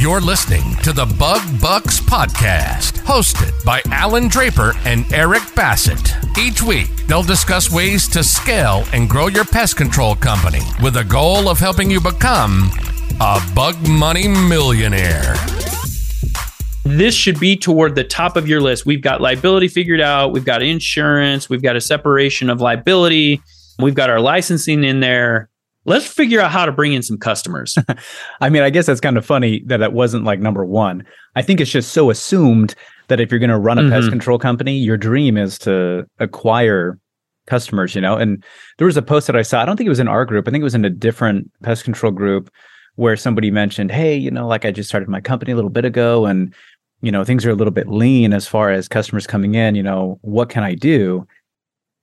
You're 0.00 0.22
listening 0.22 0.76
to 0.76 0.94
the 0.94 1.04
Bug 1.04 1.42
Bucks 1.60 2.00
Podcast, 2.00 3.00
hosted 3.00 3.62
by 3.66 3.82
Allan 3.90 4.28
Draper 4.28 4.72
and 4.86 5.04
Eric 5.12 5.42
Bassett. 5.54 6.14
Each 6.38 6.62
week, 6.62 6.88
they'll 7.06 7.22
discuss 7.22 7.70
ways 7.70 8.08
to 8.08 8.24
scale 8.24 8.86
and 8.94 9.10
grow 9.10 9.26
your 9.26 9.44
pest 9.44 9.76
control 9.76 10.14
company 10.14 10.62
with 10.82 10.96
a 10.96 11.04
goal 11.04 11.50
of 11.50 11.58
helping 11.58 11.90
you 11.90 12.00
become 12.00 12.70
a 13.20 13.42
bug 13.54 13.76
money 13.86 14.26
millionaire. 14.26 15.34
This 16.84 17.14
should 17.14 17.38
be 17.38 17.54
toward 17.54 17.94
the 17.94 18.04
top 18.04 18.38
of 18.38 18.48
your 18.48 18.62
list. 18.62 18.86
We've 18.86 19.02
got 19.02 19.20
liability 19.20 19.68
figured 19.68 20.00
out, 20.00 20.32
we've 20.32 20.46
got 20.46 20.62
insurance, 20.62 21.50
we've 21.50 21.62
got 21.62 21.76
a 21.76 21.80
separation 21.82 22.48
of 22.48 22.62
liability, 22.62 23.42
we've 23.78 23.94
got 23.94 24.08
our 24.08 24.18
licensing 24.18 24.82
in 24.82 25.00
there 25.00 25.50
let's 25.84 26.06
figure 26.06 26.40
out 26.40 26.50
how 26.50 26.66
to 26.66 26.72
bring 26.72 26.92
in 26.92 27.02
some 27.02 27.18
customers. 27.18 27.76
I 28.40 28.50
mean, 28.50 28.62
I 28.62 28.70
guess 28.70 28.86
that's 28.86 29.00
kind 29.00 29.16
of 29.16 29.24
funny 29.24 29.62
that 29.66 29.78
that 29.78 29.92
wasn't 29.92 30.24
like 30.24 30.40
number 30.40 30.64
one. 30.64 31.04
I 31.36 31.42
think 31.42 31.60
it's 31.60 31.70
just 31.70 31.92
so 31.92 32.10
assumed 32.10 32.74
that 33.08 33.20
if 33.20 33.30
you're 33.30 33.40
going 33.40 33.50
to 33.50 33.58
run 33.58 33.78
a 33.78 33.82
mm-hmm. 33.82 33.92
pest 33.92 34.10
control 34.10 34.38
company, 34.38 34.76
your 34.76 34.96
dream 34.96 35.36
is 35.36 35.58
to 35.60 36.06
acquire 36.18 36.98
customers, 37.46 37.94
you 37.94 38.00
know? 38.00 38.16
And 38.16 38.44
there 38.78 38.86
was 38.86 38.96
a 38.96 39.02
post 39.02 39.26
that 39.26 39.36
I 39.36 39.42
saw, 39.42 39.62
I 39.62 39.64
don't 39.64 39.76
think 39.76 39.86
it 39.86 39.90
was 39.90 40.00
in 40.00 40.08
our 40.08 40.24
group, 40.24 40.46
I 40.46 40.50
think 40.50 40.60
it 40.60 40.64
was 40.64 40.74
in 40.74 40.84
a 40.84 40.90
different 40.90 41.50
pest 41.62 41.84
control 41.84 42.12
group 42.12 42.50
where 42.96 43.16
somebody 43.16 43.50
mentioned, 43.50 43.90
hey, 43.90 44.16
you 44.16 44.30
know, 44.30 44.46
like 44.46 44.64
I 44.64 44.70
just 44.70 44.88
started 44.88 45.08
my 45.08 45.20
company 45.20 45.52
a 45.52 45.54
little 45.54 45.70
bit 45.70 45.84
ago 45.84 46.26
and, 46.26 46.54
you 47.00 47.10
know, 47.10 47.24
things 47.24 47.46
are 47.46 47.50
a 47.50 47.54
little 47.54 47.72
bit 47.72 47.88
lean 47.88 48.32
as 48.32 48.46
far 48.46 48.70
as 48.70 48.88
customers 48.88 49.26
coming 49.26 49.54
in, 49.54 49.74
you 49.74 49.82
know, 49.82 50.18
what 50.20 50.50
can 50.50 50.62
I 50.62 50.74
do? 50.74 51.26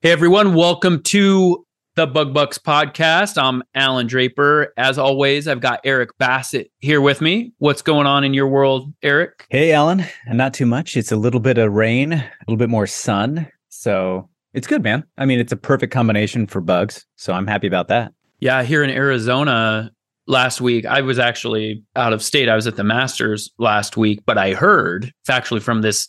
Hey 0.00 0.10
everyone, 0.10 0.54
welcome 0.54 1.02
to 1.04 1.64
the 1.98 2.06
Bug 2.06 2.32
Bucks 2.32 2.58
podcast. 2.58 3.42
I'm 3.42 3.60
Allan 3.74 4.06
Draper. 4.06 4.72
As 4.76 5.00
always, 5.00 5.48
I've 5.48 5.58
got 5.58 5.80
Eric 5.82 6.16
Bassett 6.16 6.70
here 6.78 7.00
with 7.00 7.20
me. 7.20 7.52
What's 7.58 7.82
going 7.82 8.06
on 8.06 8.22
in 8.22 8.32
your 8.32 8.46
world, 8.46 8.94
Eric? 9.02 9.46
Hey, 9.50 9.72
Allan. 9.72 10.04
Not 10.28 10.54
too 10.54 10.64
much. 10.64 10.96
It's 10.96 11.10
a 11.10 11.16
little 11.16 11.40
bit 11.40 11.58
of 11.58 11.72
rain, 11.72 12.12
a 12.12 12.30
little 12.46 12.56
bit 12.56 12.68
more 12.68 12.86
sun. 12.86 13.48
So 13.68 14.28
it's 14.54 14.68
good, 14.68 14.84
man. 14.84 15.02
I 15.16 15.26
mean, 15.26 15.40
it's 15.40 15.50
a 15.50 15.56
perfect 15.56 15.92
combination 15.92 16.46
for 16.46 16.60
bugs. 16.60 17.04
So 17.16 17.32
I'm 17.32 17.48
happy 17.48 17.66
about 17.66 17.88
that. 17.88 18.12
Yeah, 18.38 18.62
here 18.62 18.84
in 18.84 18.90
Arizona 18.90 19.90
last 20.28 20.60
week, 20.60 20.86
I 20.86 21.00
was 21.00 21.18
actually 21.18 21.82
out 21.96 22.12
of 22.12 22.22
state. 22.22 22.48
I 22.48 22.54
was 22.54 22.68
at 22.68 22.76
the 22.76 22.84
Masters 22.84 23.50
last 23.58 23.96
week, 23.96 24.20
but 24.24 24.38
I 24.38 24.54
heard 24.54 25.12
factually 25.28 25.60
from 25.60 25.82
this 25.82 26.06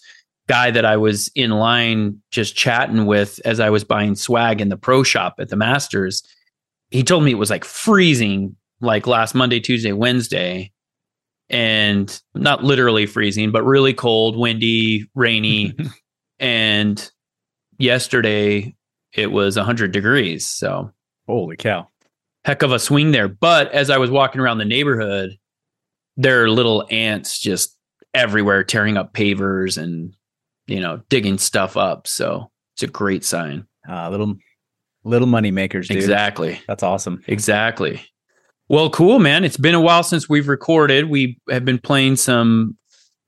guy 0.50 0.72
that 0.72 0.83
I 0.83 0.97
was 0.97 1.30
in 1.36 1.52
line 1.52 2.19
just 2.31 2.55
chatting 2.55 3.05
with 3.05 3.39
as 3.45 3.59
I 3.59 3.69
was 3.69 3.83
buying 3.83 4.16
swag 4.16 4.59
in 4.59 4.69
the 4.69 4.78
pro 4.78 5.03
shop 5.03 5.36
at 5.39 5.50
the 5.50 5.55
Masters, 5.55 6.23
he 6.89 7.03
told 7.03 7.23
me 7.23 7.31
it 7.31 7.36
was 7.36 7.52
like 7.52 7.64
freezing 7.64 8.55
like 8.81 9.05
last 9.05 9.36
Monday, 9.36 9.59
Tuesday, 9.59 9.94
Wednesday. 9.94 10.72
And 11.52 12.22
not 12.36 12.64
literally 12.64 13.08
freezing, 13.08 13.52
but 13.52 13.64
really 13.64 13.94
cold, 13.94 14.38
windy, 14.38 15.09
rainy. 15.16 15.75
and 16.39 17.11
yesterday 17.80 18.75
it 19.14 19.31
was 19.31 19.55
100 19.58 19.92
degrees. 19.92 20.47
So, 20.47 20.92
holy 21.27 21.58
cow. 21.58 21.88
Heck 22.45 22.61
of 22.61 22.72
a 22.72 22.77
swing 22.77 23.11
there. 23.11 23.27
But 23.27 23.72
as 23.72 23.89
I 23.89 23.97
was 23.97 24.11
walking 24.11 24.42
around 24.42 24.59
the 24.59 24.66
neighborhood, 24.66 25.38
there 26.17 26.44
are 26.44 26.52
little 26.52 26.86
ants 26.92 27.39
just 27.39 27.75
everywhere 28.14 28.64
tearing 28.64 28.95
up 28.95 29.14
pavers 29.14 29.81
and 29.81 30.14
you 30.69 30.79
know, 30.79 31.01
digging 31.09 31.37
stuff 31.37 31.75
up. 31.75 32.07
So 32.07 32.51
it's 32.75 32.83
a 32.83 32.87
great 32.87 33.25
sign. 33.25 33.65
Uh, 33.89 34.09
little 34.09 34.35
little 35.03 35.27
money 35.27 35.51
makers, 35.51 35.87
dude. 35.87 35.97
Exactly. 35.97 36.61
That's 36.67 36.83
awesome. 36.83 37.23
Exactly. 37.27 38.01
Well, 38.67 38.89
cool, 38.89 39.19
man. 39.19 39.43
It's 39.43 39.57
been 39.57 39.75
a 39.75 39.81
while 39.81 40.03
since 40.03 40.29
we've 40.29 40.47
recorded. 40.47 41.09
We 41.09 41.39
have 41.49 41.65
been 41.65 41.79
playing 41.79 42.17
some 42.17 42.77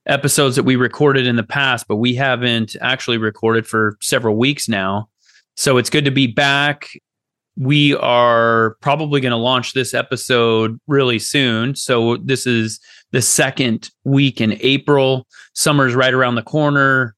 episodes 0.06 0.56
that 0.56 0.62
we 0.62 0.76
recorded 0.76 1.26
in 1.26 1.36
the 1.36 1.42
past, 1.42 1.86
but 1.88 1.96
we 1.96 2.14
haven't 2.14 2.76
actually 2.80 3.18
recorded 3.18 3.66
for 3.66 3.96
several 4.00 4.36
weeks 4.36 4.68
now. 4.68 5.08
So 5.56 5.78
it's 5.78 5.90
good 5.90 6.04
to 6.04 6.10
be 6.10 6.28
back. 6.28 6.88
We 7.56 7.94
are 7.96 8.76
probably 8.80 9.20
going 9.20 9.32
to 9.32 9.36
launch 9.36 9.74
this 9.74 9.94
episode 9.94 10.78
really 10.86 11.18
soon. 11.18 11.74
So 11.74 12.16
this 12.18 12.46
is 12.46 12.80
the 13.10 13.20
second 13.20 13.90
week 14.04 14.40
in 14.40 14.56
April. 14.60 15.26
Summer's 15.54 15.94
right 15.94 16.14
around 16.14 16.36
the 16.36 16.42
corner 16.42 17.14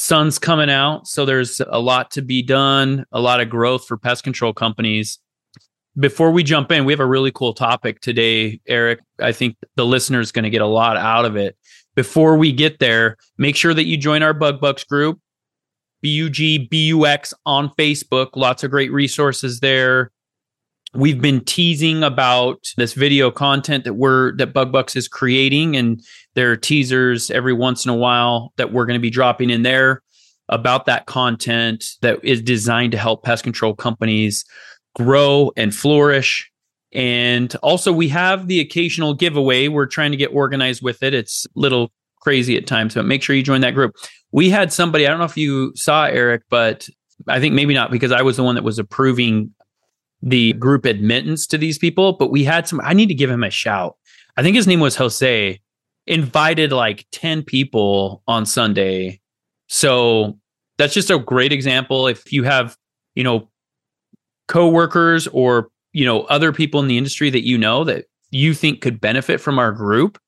sun's 0.00 0.38
coming 0.38 0.70
out 0.70 1.08
so 1.08 1.24
there's 1.24 1.60
a 1.70 1.80
lot 1.80 2.08
to 2.08 2.22
be 2.22 2.40
done 2.40 3.04
a 3.10 3.20
lot 3.20 3.40
of 3.40 3.50
growth 3.50 3.84
for 3.84 3.96
pest 3.96 4.22
control 4.22 4.52
companies. 4.52 5.18
Before 5.98 6.30
we 6.30 6.44
jump 6.44 6.70
in 6.70 6.84
we 6.84 6.92
have 6.92 7.00
a 7.00 7.06
really 7.06 7.32
cool 7.32 7.52
topic 7.52 8.00
today 8.00 8.60
eric. 8.68 9.00
I 9.18 9.32
think 9.32 9.56
the 9.74 9.84
listener 9.84 10.20
is 10.20 10.30
going 10.30 10.44
to 10.44 10.50
get 10.50 10.62
a 10.62 10.66
lot 10.66 10.96
out 10.96 11.24
of 11.24 11.34
it. 11.34 11.56
Before 11.96 12.36
we 12.36 12.52
get 12.52 12.78
there 12.78 13.16
make 13.38 13.56
sure 13.56 13.74
that 13.74 13.86
you 13.86 13.96
join 13.96 14.22
our 14.22 14.32
bug 14.32 14.60
bucks 14.60 14.84
group 14.84 15.18
b-u-g-b-u-x 16.00 17.34
on 17.44 17.68
facebook. 17.70 18.28
Lots 18.36 18.62
of 18.62 18.70
great 18.70 18.92
resources 18.92 19.58
there. 19.58 20.12
We've 20.94 21.20
been 21.20 21.44
teasing 21.44 22.04
about 22.04 22.72
this 22.76 22.94
video 22.94 23.32
content 23.32 23.82
that 23.82 23.94
we're 23.94 24.34
that 24.36 24.54
Bug 24.54 24.72
Bucks 24.72 24.96
is 24.96 25.06
creating 25.06 25.76
and 25.76 26.02
there 26.38 26.50
are 26.52 26.56
teasers 26.56 27.30
every 27.30 27.52
once 27.52 27.84
in 27.84 27.90
a 27.90 27.94
while 27.94 28.52
that 28.56 28.72
we're 28.72 28.86
going 28.86 28.98
to 28.98 29.02
be 29.02 29.10
dropping 29.10 29.50
in 29.50 29.62
there 29.62 30.02
about 30.48 30.86
that 30.86 31.06
content 31.06 31.84
that 32.00 32.18
is 32.24 32.40
designed 32.40 32.92
to 32.92 32.98
help 32.98 33.22
pest 33.22 33.44
control 33.44 33.74
companies 33.74 34.44
grow 34.94 35.52
and 35.56 35.74
flourish 35.74 36.50
and 36.92 37.54
also 37.56 37.92
we 37.92 38.08
have 38.08 38.46
the 38.46 38.60
occasional 38.60 39.12
giveaway 39.12 39.68
we're 39.68 39.86
trying 39.86 40.10
to 40.10 40.16
get 40.16 40.32
organized 40.32 40.82
with 40.82 41.02
it 41.02 41.12
it's 41.12 41.44
a 41.44 41.48
little 41.54 41.90
crazy 42.20 42.56
at 42.56 42.66
times 42.66 42.94
but 42.94 43.04
make 43.04 43.22
sure 43.22 43.36
you 43.36 43.42
join 43.42 43.60
that 43.60 43.74
group 43.74 43.94
we 44.32 44.48
had 44.48 44.72
somebody 44.72 45.06
i 45.06 45.10
don't 45.10 45.18
know 45.18 45.24
if 45.24 45.36
you 45.36 45.70
saw 45.76 46.06
eric 46.06 46.42
but 46.48 46.88
I 47.26 47.40
think 47.40 47.54
maybe 47.54 47.74
not 47.74 47.90
because 47.90 48.12
I 48.12 48.22
was 48.22 48.36
the 48.36 48.44
one 48.44 48.54
that 48.54 48.64
was 48.64 48.78
approving 48.78 49.52
the 50.22 50.52
group 50.54 50.84
admittance 50.84 51.46
to 51.48 51.58
these 51.58 51.78
people, 51.78 52.12
but 52.12 52.30
we 52.30 52.44
had 52.44 52.68
some. 52.68 52.80
I 52.82 52.92
need 52.92 53.06
to 53.06 53.14
give 53.14 53.30
him 53.30 53.42
a 53.42 53.50
shout. 53.50 53.96
I 54.36 54.42
think 54.42 54.54
his 54.54 54.66
name 54.66 54.80
was 54.80 54.96
Jose. 54.96 55.60
Invited 56.08 56.72
like 56.72 57.06
10 57.12 57.42
people 57.42 58.22
on 58.26 58.46
Sunday. 58.46 59.20
So 59.68 60.38
that's 60.78 60.94
just 60.94 61.10
a 61.10 61.18
great 61.18 61.52
example. 61.52 62.06
If 62.06 62.32
you 62.32 62.44
have, 62.44 62.76
you 63.14 63.22
know, 63.22 63.50
coworkers 64.46 65.26
or, 65.28 65.68
you 65.92 66.06
know, 66.06 66.22
other 66.22 66.52
people 66.52 66.80
in 66.80 66.88
the 66.88 66.96
industry 66.96 67.28
that 67.30 67.46
you 67.46 67.58
know 67.58 67.84
that 67.84 68.06
you 68.30 68.54
think 68.54 68.80
could 68.80 69.00
benefit 69.00 69.40
from 69.40 69.58
our 69.58 69.70
group, 69.70 70.18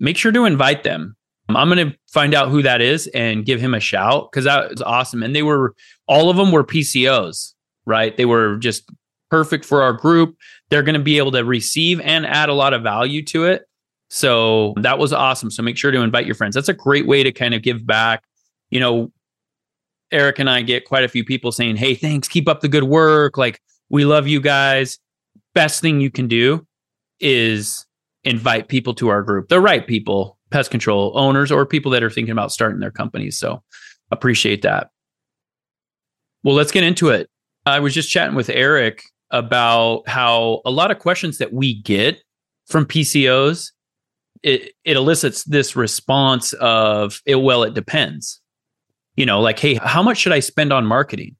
make 0.00 0.16
sure 0.16 0.32
to 0.32 0.44
invite 0.44 0.82
them. 0.82 1.16
Um, 1.48 1.56
I'm 1.56 1.68
going 1.68 1.90
to 1.90 1.96
find 2.08 2.34
out 2.34 2.48
who 2.48 2.62
that 2.62 2.80
is 2.80 3.06
and 3.08 3.44
give 3.44 3.60
him 3.60 3.74
a 3.74 3.80
shout 3.80 4.30
because 4.30 4.44
that 4.44 4.70
was 4.70 4.82
awesome. 4.82 5.22
And 5.22 5.36
they 5.36 5.42
were, 5.42 5.74
all 6.08 6.30
of 6.30 6.36
them 6.36 6.50
were 6.50 6.64
PCOs, 6.64 7.52
right? 7.86 8.16
They 8.16 8.24
were 8.24 8.56
just 8.56 8.90
perfect 9.30 9.64
for 9.64 9.82
our 9.82 9.92
group. 9.92 10.36
They're 10.70 10.82
going 10.82 10.94
to 10.94 11.00
be 11.00 11.18
able 11.18 11.32
to 11.32 11.44
receive 11.44 12.00
and 12.00 12.26
add 12.26 12.48
a 12.48 12.54
lot 12.54 12.74
of 12.74 12.82
value 12.82 13.22
to 13.26 13.44
it. 13.44 13.62
So 14.14 14.74
that 14.76 14.98
was 14.98 15.14
awesome. 15.14 15.50
So 15.50 15.62
make 15.62 15.78
sure 15.78 15.90
to 15.90 16.02
invite 16.02 16.26
your 16.26 16.34
friends. 16.34 16.54
That's 16.54 16.68
a 16.68 16.74
great 16.74 17.06
way 17.06 17.22
to 17.22 17.32
kind 17.32 17.54
of 17.54 17.62
give 17.62 17.86
back. 17.86 18.22
You 18.68 18.78
know, 18.78 19.10
Eric 20.10 20.38
and 20.38 20.50
I 20.50 20.60
get 20.60 20.84
quite 20.84 21.02
a 21.02 21.08
few 21.08 21.24
people 21.24 21.50
saying, 21.50 21.76
Hey, 21.76 21.94
thanks, 21.94 22.28
keep 22.28 22.46
up 22.46 22.60
the 22.60 22.68
good 22.68 22.84
work. 22.84 23.38
Like, 23.38 23.58
we 23.88 24.04
love 24.04 24.26
you 24.26 24.38
guys. 24.38 24.98
Best 25.54 25.80
thing 25.80 25.98
you 25.98 26.10
can 26.10 26.28
do 26.28 26.66
is 27.20 27.86
invite 28.22 28.68
people 28.68 28.92
to 28.96 29.08
our 29.08 29.22
group, 29.22 29.48
the 29.48 29.60
right 29.60 29.86
people, 29.86 30.36
pest 30.50 30.70
control 30.70 31.12
owners, 31.14 31.50
or 31.50 31.64
people 31.64 31.90
that 31.92 32.02
are 32.02 32.10
thinking 32.10 32.32
about 32.32 32.52
starting 32.52 32.80
their 32.80 32.90
companies. 32.90 33.38
So 33.38 33.62
appreciate 34.10 34.60
that. 34.60 34.90
Well, 36.44 36.54
let's 36.54 36.70
get 36.70 36.84
into 36.84 37.08
it. 37.08 37.30
I 37.64 37.80
was 37.80 37.94
just 37.94 38.10
chatting 38.10 38.34
with 38.34 38.50
Eric 38.50 39.04
about 39.30 40.06
how 40.06 40.60
a 40.66 40.70
lot 40.70 40.90
of 40.90 40.98
questions 40.98 41.38
that 41.38 41.54
we 41.54 41.80
get 41.80 42.22
from 42.66 42.84
PCOs 42.84 43.70
it, 44.42 44.72
it 44.84 44.96
elicits 44.96 45.44
this 45.44 45.76
response 45.76 46.52
of 46.54 47.20
it, 47.26 47.36
well 47.36 47.62
it 47.62 47.74
depends. 47.74 48.40
You 49.16 49.26
know 49.26 49.40
like 49.40 49.58
hey 49.58 49.74
how 49.74 50.02
much 50.02 50.18
should 50.18 50.32
i 50.32 50.40
spend 50.40 50.72
on 50.72 50.86
marketing? 50.86 51.36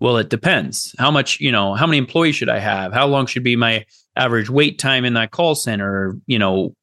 Well 0.00 0.16
it 0.16 0.28
depends. 0.28 0.94
How 0.98 1.10
much 1.10 1.40
you 1.40 1.50
know 1.50 1.74
how 1.74 1.86
many 1.86 1.98
employees 1.98 2.36
should 2.36 2.48
i 2.48 2.58
have? 2.58 2.92
How 2.92 3.06
long 3.06 3.26
should 3.26 3.44
be 3.44 3.56
my 3.56 3.84
average 4.14 4.48
wait 4.48 4.78
time 4.78 5.04
in 5.04 5.14
that 5.14 5.32
call 5.32 5.54
center? 5.54 6.16
You 6.26 6.38
know 6.38 6.74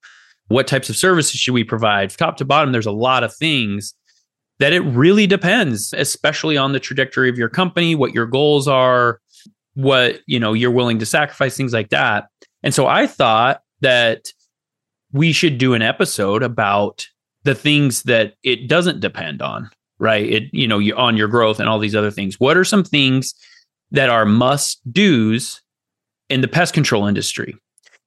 what 0.48 0.68
types 0.68 0.90
of 0.90 0.98
services 0.98 1.40
should 1.40 1.54
we 1.54 1.64
provide? 1.64 2.10
Top 2.12 2.38
to 2.38 2.46
bottom 2.46 2.72
there's 2.72 2.86
a 2.86 2.92
lot 2.92 3.24
of 3.24 3.34
things 3.34 3.94
that 4.60 4.74
it 4.74 4.82
really 4.82 5.28
depends 5.28 5.94
especially 5.94 6.58
on 6.58 6.74
the 6.74 6.80
trajectory 6.80 7.30
of 7.30 7.38
your 7.38 7.50
company 7.50 7.96
what 7.96 8.14
your 8.14 8.26
goals 8.26 8.68
are 8.68 9.20
what 9.74 10.20
you 10.28 10.40
know 10.40 10.54
you're 10.54 10.72
willing 10.72 11.00
to 11.00 11.06
sacrifice 11.06 11.58
things 11.58 11.74
like 11.74 11.90
that. 11.90 12.26
And 12.64 12.74
so 12.74 12.86
i 12.86 13.08
thought 13.08 13.62
that 13.82 14.26
we 15.14 15.32
should 15.32 15.58
do 15.58 15.74
an 15.74 15.82
episode 15.82 16.44
about 16.44 17.08
the 17.44 17.56
things 17.56 18.04
that 18.04 18.34
it 18.44 18.68
doesn't 18.68 19.00
depend 19.00 19.42
on 19.42 19.70
right 20.00 20.30
it 20.30 20.44
you 20.52 20.68
know 20.68 20.80
you 20.80 20.96
on 20.96 21.16
your 21.16 21.28
growth 21.28 21.60
and 21.60 21.70
all 21.70 21.80
these 21.80 21.96
other 21.96 22.12
things 22.12 22.40
what 22.40 22.58
are 22.58 22.66
some 22.66 22.84
things 22.84 23.34
that 23.92 24.10
are 24.10 24.26
must 24.26 24.82
do's 24.92 25.62
in 26.30 26.42
the 26.42 26.48
pest 26.48 26.74
control 26.74 27.06
industry 27.06 27.56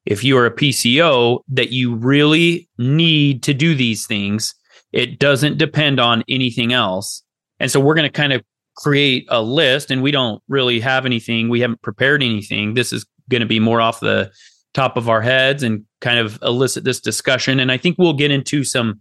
if 0.06 0.22
you 0.22 0.38
are 0.38 0.46
a 0.46 0.54
PCO 0.54 1.40
that 1.48 1.70
you 1.70 1.94
really 1.94 2.68
need 2.78 3.42
to 3.42 3.52
do 3.52 3.74
these 3.74 4.06
things. 4.06 4.54
It 4.92 5.18
doesn't 5.18 5.58
depend 5.58 6.00
on 6.00 6.24
anything 6.28 6.72
else. 6.72 7.22
And 7.58 7.70
so 7.70 7.80
we're 7.80 7.94
going 7.94 8.08
to 8.08 8.12
kind 8.12 8.32
of 8.32 8.42
create 8.76 9.26
a 9.28 9.42
list 9.42 9.90
and 9.90 10.02
we 10.02 10.12
don't 10.12 10.42
really 10.48 10.78
have 10.80 11.04
anything. 11.04 11.48
We 11.48 11.60
haven't 11.60 11.82
prepared 11.82 12.22
anything. 12.22 12.74
This 12.74 12.92
is 12.92 13.04
going 13.28 13.40
to 13.40 13.46
be 13.46 13.58
more 13.58 13.80
off 13.80 14.00
the 14.00 14.30
top 14.76 14.98
of 14.98 15.08
our 15.08 15.22
heads 15.22 15.62
and 15.62 15.84
kind 16.02 16.18
of 16.18 16.38
elicit 16.42 16.84
this 16.84 17.00
discussion. 17.00 17.58
And 17.58 17.72
I 17.72 17.78
think 17.78 17.96
we'll 17.98 18.12
get 18.12 18.30
into 18.30 18.62
some 18.62 19.00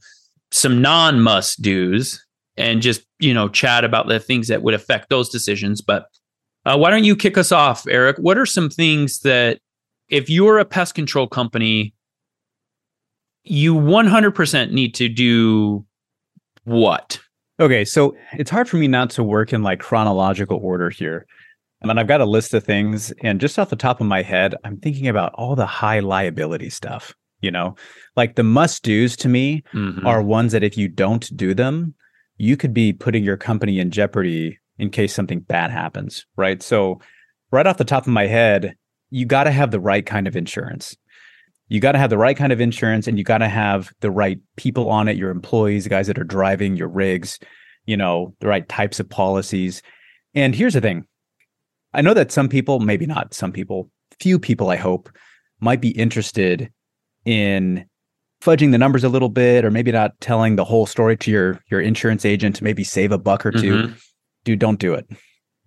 some 0.52 0.82
non 0.82 1.20
must 1.20 1.62
do's 1.62 2.26
and 2.56 2.82
just 2.82 3.02
you 3.20 3.34
know 3.34 3.50
chat 3.50 3.84
about 3.84 4.08
the 4.08 4.20
things 4.20 4.48
that 4.48 4.64
would 4.64 4.74
affect 4.74 5.10
those 5.10 5.30
decisions. 5.30 5.82
But 5.82 6.08
uh, 6.66 6.78
why 6.78 6.90
don't 6.90 7.04
you 7.04 7.16
kick 7.16 7.38
us 7.38 7.52
off, 7.52 7.86
Eric? 7.88 8.18
What 8.18 8.38
are 8.38 8.46
some 8.46 8.70
things 8.70 9.20
that 9.20 9.60
if 10.08 10.30
you're 10.30 10.60
a 10.60 10.66
pest 10.66 10.96
control 10.96 11.28
company, 11.28 11.94
you 13.44 13.76
100% 13.76 14.72
need 14.72 14.96
to 14.96 15.10
do 15.10 15.86
what? 16.64 17.20
Okay, 17.60 17.86
so 17.86 18.16
it's 18.34 18.50
hard 18.50 18.70
for 18.70 18.78
me 18.78 18.88
not 18.88 19.10
to 19.12 19.24
work 19.24 19.54
in 19.54 19.62
like 19.62 19.80
chronological 19.80 20.60
order 20.62 20.90
here. 20.90 21.26
I 21.86 21.88
mean, 21.88 22.00
I've 22.00 22.08
got 22.08 22.20
a 22.20 22.26
list 22.26 22.56
of 22.56 22.64
things, 22.64 23.14
and 23.22 23.40
just 23.40 23.60
off 23.60 23.70
the 23.70 23.76
top 23.76 24.02
of 24.02 24.08
my 24.08 24.24
head, 24.24 24.56
I'm 24.64 24.78
thinking 24.78 25.08
about 25.08 25.34
all 25.36 25.56
the 25.56 25.68
high 25.68 26.00
liability 26.00 26.72
stuff. 26.72 27.14
You 27.42 27.52
know, 27.52 27.76
like 28.16 28.36
the 28.36 28.44
must 28.44 28.82
do's 28.82 29.16
to 29.18 29.30
me 29.30 29.62
mm-hmm. 29.72 30.08
are 30.08 30.24
ones 30.24 30.52
that 30.54 30.64
if 30.64 30.80
you 30.80 30.88
don't 30.88 31.30
do 31.38 31.54
them, 31.54 31.94
you 32.38 32.58
could 32.58 32.74
be 32.74 32.92
putting 32.92 33.24
your 33.24 33.38
company 33.38 33.80
in 33.80 33.92
jeopardy 33.92 34.58
in 34.80 34.90
case 34.90 35.14
something 35.14 35.42
bad 35.42 35.70
happens, 35.70 36.26
right? 36.38 36.64
So, 36.64 37.00
right 37.52 37.68
off 37.68 37.78
the 37.78 37.86
top 37.86 38.08
of 38.08 38.14
my 38.14 38.26
head, 38.26 38.76
you 39.12 39.28
got 39.28 39.44
to 39.44 39.52
have 39.52 39.70
the 39.70 39.80
right 39.80 40.04
kind 40.04 40.28
of 40.28 40.36
insurance. 40.36 40.98
You 41.68 41.80
got 41.80 41.92
to 41.92 42.00
have 42.00 42.10
the 42.10 42.18
right 42.18 42.36
kind 42.36 42.52
of 42.52 42.60
insurance 42.60 43.08
and 43.08 43.20
you 43.20 43.24
got 43.24 43.40
to 43.40 43.48
have 43.48 43.92
the 44.00 44.12
right 44.12 44.40
people 44.56 44.90
on 44.90 45.08
it, 45.08 45.18
your 45.18 45.30
employees, 45.30 45.84
the 45.84 45.90
guys 45.92 46.08
that 46.08 46.18
are 46.18 46.24
driving 46.24 46.76
your 46.78 46.88
rigs, 46.88 47.38
you 47.86 47.96
know, 47.96 48.34
the 48.40 48.48
right 48.48 48.68
types 48.68 49.00
of 49.00 49.08
policies. 49.08 49.84
And 50.34 50.56
here's 50.56 50.74
the 50.74 50.82
thing 50.82 51.06
I 51.96 52.02
know 52.02 52.14
that 52.14 52.32
some 52.32 52.50
people, 52.50 52.80
maybe 52.80 53.06
not 53.06 53.34
some 53.34 53.52
people, 53.52 53.90
few 54.20 54.38
people, 54.38 54.70
I 54.70 54.76
hope, 54.76 55.10
might 55.60 55.82
be 55.82 55.90
interested 55.92 56.72
in 57.26 57.86
fudging 58.42 58.72
the 58.72 58.78
numbers 58.78 59.04
a 59.04 59.10
little 59.10 59.30
bit 59.30 59.66
or 59.66 59.72
maybe 59.72 59.92
not 59.92 60.20
telling 60.22 60.56
the 60.56 60.66
whole 60.66 60.86
story 60.86 61.18
to 61.18 61.32
your 61.32 61.60
your 61.72 61.82
insurance 61.82 62.26
agent 62.26 62.56
to 62.56 62.64
maybe 62.64 62.84
save 62.84 63.12
a 63.12 63.18
buck 63.18 63.46
or 63.46 63.52
2 63.52 63.58
mm-hmm. 63.60 63.94
dude 64.44 64.60
don't 64.60 64.80
do 64.80 64.94
it 64.94 65.10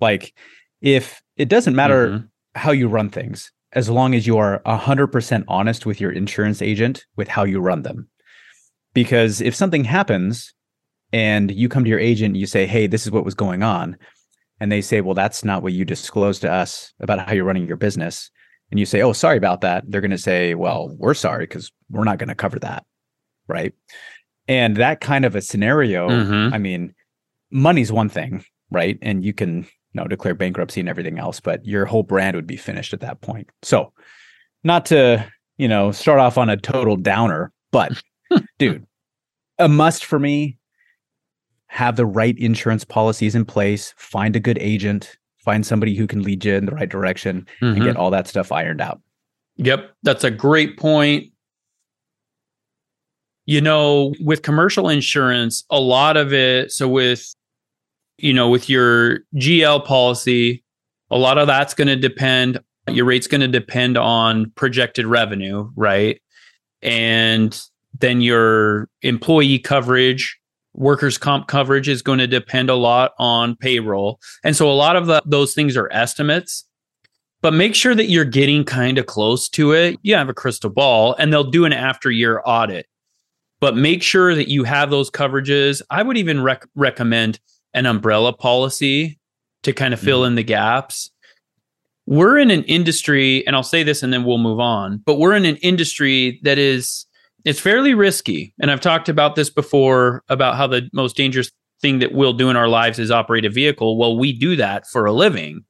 like 0.01 0.33
if 0.81 1.21
it 1.37 1.49
doesn't 1.49 1.75
matter 1.75 2.09
mm-hmm. 2.09 2.27
how 2.55 2.71
you 2.71 2.87
run 2.87 3.09
things 3.09 3.51
as 3.73 3.91
long 3.91 4.15
as 4.15 4.27
you 4.27 4.39
are 4.39 4.63
100% 4.65 5.45
honest 5.49 5.85
with 5.85 6.01
your 6.01 6.11
insurance 6.11 6.63
agent 6.63 7.05
with 7.17 7.27
how 7.27 7.43
you 7.45 7.59
run 7.59 7.83
them 7.83 8.09
because 8.95 9.41
if 9.41 9.55
something 9.55 9.85
happens 9.85 10.55
and 11.13 11.51
you 11.51 11.69
come 11.69 11.85
to 11.85 11.91
your 11.91 11.99
agent 11.99 12.29
and 12.29 12.37
you 12.37 12.47
say 12.47 12.67
hey 12.67 12.87
this 12.87 13.07
is 13.07 13.11
what 13.11 13.25
was 13.25 13.35
going 13.35 13.63
on 13.63 13.97
and 14.61 14.71
they 14.71 14.81
say 14.81 15.01
well 15.01 15.15
that's 15.15 15.45
not 15.45 15.63
what 15.63 15.73
you 15.73 15.85
disclosed 15.85 16.43
to 16.43 16.53
us 16.53 16.93
about 17.01 17.27
how 17.27 17.33
you're 17.33 17.45
running 17.45 17.67
your 17.67 17.77
business 17.77 18.31
and 18.71 18.79
you 18.79 18.87
say, 18.87 19.03
"Oh, 19.03 19.13
sorry 19.13 19.37
about 19.37 19.61
that," 19.63 19.85
they're 19.87 20.01
going 20.01 20.11
to 20.11 20.19
say, 20.19 20.55
"Well, 20.55 20.95
we're 20.99 21.15
sorry 21.15 21.47
because 21.47 21.73
we're 21.91 22.05
not 22.05 22.19
going 22.19 22.29
to 22.29 22.35
cover 22.35 22.59
that." 22.61 22.85
Right? 23.47 23.75
And 24.47 24.77
that 24.77 25.01
kind 25.01 25.25
of 25.25 25.35
a 25.35 25.43
scenario, 25.43 26.09
mm-hmm. 26.09 26.55
I 26.55 26.59
mean, 26.59 26.95
money's 27.51 27.93
one 27.93 28.09
thing, 28.09 28.45
right? 28.71 28.99
And 29.03 29.25
you 29.25 29.35
can, 29.35 29.59
you 29.59 29.67
know, 29.95 30.07
declare 30.07 30.35
bankruptcy 30.35 30.81
and 30.81 30.89
everything 30.89 31.19
else, 31.19 31.41
but 31.41 31.65
your 31.67 31.85
whole 31.85 32.03
brand 32.03 32.37
would 32.37 32.47
be 32.47 32.57
finished 32.57 32.93
at 32.93 33.01
that 33.01 33.21
point. 33.21 33.51
So, 33.63 33.93
not 34.65 34.87
to, 34.87 35.27
you 35.57 35.69
know, 35.69 35.93
start 35.93 36.19
off 36.19 36.39
on 36.39 36.51
a 36.51 36.57
total 36.57 36.97
downer, 36.97 37.53
but 37.73 38.03
dude, 38.59 38.87
a 39.59 39.69
must 39.69 40.05
for 40.05 40.19
me 40.19 40.58
have 41.69 41.97
the 41.97 42.07
right 42.07 42.37
insurance 42.39 42.85
policies 42.85 43.35
in 43.35 43.45
place, 43.45 43.95
find 43.97 44.35
a 44.35 44.41
good 44.41 44.59
agent, 44.61 45.17
find 45.39 45.65
somebody 45.67 45.95
who 45.95 46.07
can 46.07 46.23
lead 46.23 46.45
you 46.45 46.55
in 46.55 46.67
the 46.67 46.73
right 46.73 46.89
direction 46.89 47.47
mm-hmm. 47.63 47.77
and 47.77 47.85
get 47.85 47.97
all 47.97 48.11
that 48.11 48.27
stuff 48.27 48.51
ironed 48.53 48.81
out. 48.81 49.01
Yep, 49.57 49.91
that's 50.03 50.25
a 50.25 50.31
great 50.31 50.79
point. 50.79 51.33
You 53.47 53.61
know, 53.61 54.15
with 54.21 54.43
commercial 54.43 54.89
insurance, 54.89 55.65
a 55.71 55.81
lot 55.81 56.17
of 56.17 56.33
it, 56.33 56.71
so 56.71 56.89
with 56.89 57.35
you 58.19 58.33
know, 58.33 58.49
with 58.49 58.69
your 58.69 59.21
GL 59.37 59.85
policy, 59.85 60.65
a 61.11 61.17
lot 61.17 61.39
of 61.39 61.47
that's 61.47 61.73
going 61.73 61.89
to 61.89 61.97
depend 61.97 62.59
your 62.95 63.05
rate's 63.05 63.27
going 63.27 63.41
to 63.41 63.49
depend 63.49 63.97
on 63.97 64.51
projected 64.55 65.07
revenue, 65.07 65.71
right? 65.77 66.21
And 66.83 67.61
then 67.99 68.21
your 68.21 68.89
employee 69.03 69.59
coverage 69.59 70.39
workers' 70.75 71.19
comp 71.19 71.49
coverage 71.49 71.89
is 71.89 72.03
going 72.03 72.19
to 72.19 72.27
depend 72.27 72.71
a 72.71 72.75
lot 72.75 73.13
on 73.19 73.57
payroll. 73.57 74.21
And 74.45 74.57
so 74.57 74.71
a 74.71 74.73
lot 74.73 74.97
of 74.97 75.07
the, 75.07 75.23
those 75.27 75.55
things 75.55 75.77
are 75.77 75.93
estimates, 75.93 76.65
but 77.41 77.53
make 77.53 77.75
sure 77.75 77.95
that 77.95 78.09
you're 78.09 78.25
getting 78.25 78.65
kind 78.65 78.99
of 78.99 79.07
close 79.07 79.49
to 79.51 79.73
it. 79.73 79.99
You 80.03 80.15
have 80.15 80.29
a 80.29 80.35
crystal 80.35 80.71
ball 80.71 81.15
and 81.19 81.33
they'll 81.33 81.51
do 81.51 81.65
an 81.65 81.73
after 81.73 82.11
year 82.11 82.43
audit, 82.45 82.87
but 83.61 83.77
make 83.77 84.03
sure 84.03 84.35
that 84.35 84.49
you 84.49 84.65
have 84.65 84.91
those 84.91 85.11
coverages. 85.11 85.83
I 85.91 86.03
would 86.03 86.17
even 86.17 86.43
rec- 86.43 86.69
recommend 86.75 87.41
an 87.75 87.87
umbrella 87.87 88.33
policy 88.33 89.19
to 89.63 89.73
kind 89.73 89.93
of 89.93 90.01
fill 90.01 90.21
mm-hmm. 90.21 90.29
in 90.29 90.35
the 90.37 90.43
gaps. 90.45 91.11
We're 92.07 92.39
in 92.39 92.51
an 92.51 92.65
industry, 92.65 93.47
and 93.47 93.55
I'll 93.55 93.63
say 93.63 93.83
this 93.83 94.03
and 94.03 94.13
then 94.13 94.25
we'll 94.25 94.39
move 94.39 94.61
on, 94.61 95.03
but 95.05 95.17
we're 95.17 95.35
in 95.35 95.45
an 95.45 95.57
industry 95.57 96.41
that 96.43 96.57
is 96.57 97.05
it's 97.45 97.61
fairly 97.61 97.95
risky. 97.95 98.55
And 98.61 98.71
I've 98.71 98.81
talked 98.81 99.09
about 99.09 99.35
this 99.35 99.51
before 99.51 100.23
about 100.29 100.57
how 100.57 100.67
the 100.67 100.89
most 100.93 101.17
dangerous 101.17 101.51
thing 101.81 102.01
that 102.01 102.13
we'll 102.13 102.33
do 102.33 102.51
in 102.51 102.57
our 102.57 102.69
lives 102.69 102.99
is 102.99 103.11
operate 103.11 103.45
a 103.45 103.51
vehicle. 103.51 103.97
Well, 103.97 104.19
we 104.19 104.33
do 104.33 104.57
that 104.57 104.87
for 104.87 105.07
a 105.07 105.13
living. 105.13 105.65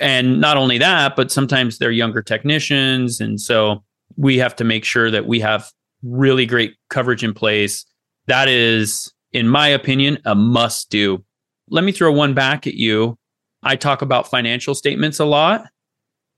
And 0.00 0.40
not 0.40 0.56
only 0.56 0.78
that, 0.78 1.16
but 1.16 1.30
sometimes 1.30 1.78
they're 1.78 1.90
younger 1.90 2.22
technicians. 2.22 3.20
And 3.20 3.40
so 3.40 3.82
we 4.16 4.38
have 4.38 4.56
to 4.56 4.64
make 4.64 4.84
sure 4.84 5.10
that 5.10 5.26
we 5.26 5.40
have 5.40 5.70
really 6.02 6.46
great 6.46 6.74
coverage 6.88 7.22
in 7.22 7.34
place. 7.34 7.84
That 8.26 8.48
is, 8.48 9.12
in 9.32 9.48
my 9.48 9.68
opinion, 9.68 10.18
a 10.24 10.34
must 10.34 10.90
do. 10.90 11.24
Let 11.68 11.84
me 11.84 11.92
throw 11.92 12.12
one 12.12 12.34
back 12.34 12.66
at 12.66 12.74
you. 12.74 13.16
I 13.62 13.76
talk 13.76 14.02
about 14.02 14.28
financial 14.28 14.74
statements 14.74 15.20
a 15.20 15.24
lot. 15.24 15.66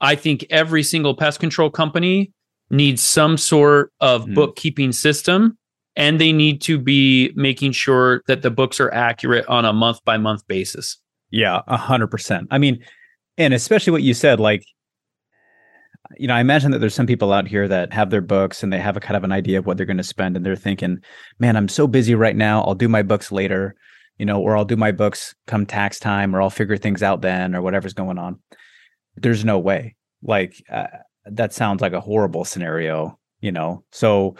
I 0.00 0.16
think 0.16 0.44
every 0.50 0.82
single 0.82 1.14
pest 1.14 1.38
control 1.38 1.70
company 1.70 2.32
needs 2.72 3.02
some 3.02 3.36
sort 3.36 3.92
of 4.00 4.24
mm. 4.24 4.34
bookkeeping 4.34 4.90
system 4.90 5.56
and 5.94 6.20
they 6.20 6.32
need 6.32 6.60
to 6.62 6.78
be 6.78 7.32
making 7.36 7.72
sure 7.72 8.22
that 8.26 8.42
the 8.42 8.50
books 8.50 8.80
are 8.80 8.92
accurate 8.92 9.46
on 9.46 9.64
a 9.64 9.72
month 9.72 10.02
by 10.04 10.16
month 10.16 10.46
basis. 10.48 10.98
Yeah, 11.30 11.60
a 11.66 11.76
hundred 11.76 12.08
percent. 12.08 12.48
I 12.50 12.58
mean, 12.58 12.82
and 13.38 13.54
especially 13.54 13.92
what 13.92 14.02
you 14.02 14.14
said, 14.14 14.40
like, 14.40 14.64
you 16.18 16.26
know, 16.26 16.34
I 16.34 16.40
imagine 16.40 16.70
that 16.72 16.78
there's 16.78 16.94
some 16.94 17.06
people 17.06 17.32
out 17.32 17.46
here 17.46 17.68
that 17.68 17.92
have 17.92 18.10
their 18.10 18.20
books 18.20 18.62
and 18.62 18.72
they 18.72 18.78
have 18.78 18.96
a 18.96 19.00
kind 19.00 19.16
of 19.16 19.24
an 19.24 19.32
idea 19.32 19.58
of 19.58 19.66
what 19.66 19.76
they're 19.76 19.86
going 19.86 19.96
to 19.98 20.02
spend, 20.02 20.36
and 20.36 20.44
they're 20.44 20.56
thinking, 20.56 20.98
"Man, 21.38 21.56
I'm 21.56 21.68
so 21.68 21.86
busy 21.86 22.14
right 22.14 22.36
now. 22.36 22.62
I'll 22.62 22.74
do 22.74 22.88
my 22.88 23.02
books 23.02 23.32
later, 23.32 23.74
you 24.18 24.26
know, 24.26 24.40
or 24.40 24.56
I'll 24.56 24.64
do 24.64 24.76
my 24.76 24.92
books 24.92 25.34
come 25.46 25.64
tax 25.66 25.98
time, 25.98 26.34
or 26.34 26.42
I'll 26.42 26.50
figure 26.50 26.76
things 26.76 27.02
out 27.02 27.22
then, 27.22 27.54
or 27.54 27.62
whatever's 27.62 27.94
going 27.94 28.18
on." 28.18 28.40
There's 29.16 29.44
no 29.44 29.58
way. 29.58 29.96
Like, 30.22 30.62
uh, 30.70 30.86
that 31.26 31.52
sounds 31.52 31.80
like 31.80 31.92
a 31.92 32.00
horrible 32.00 32.44
scenario, 32.44 33.18
you 33.40 33.52
know. 33.52 33.84
So 33.92 34.34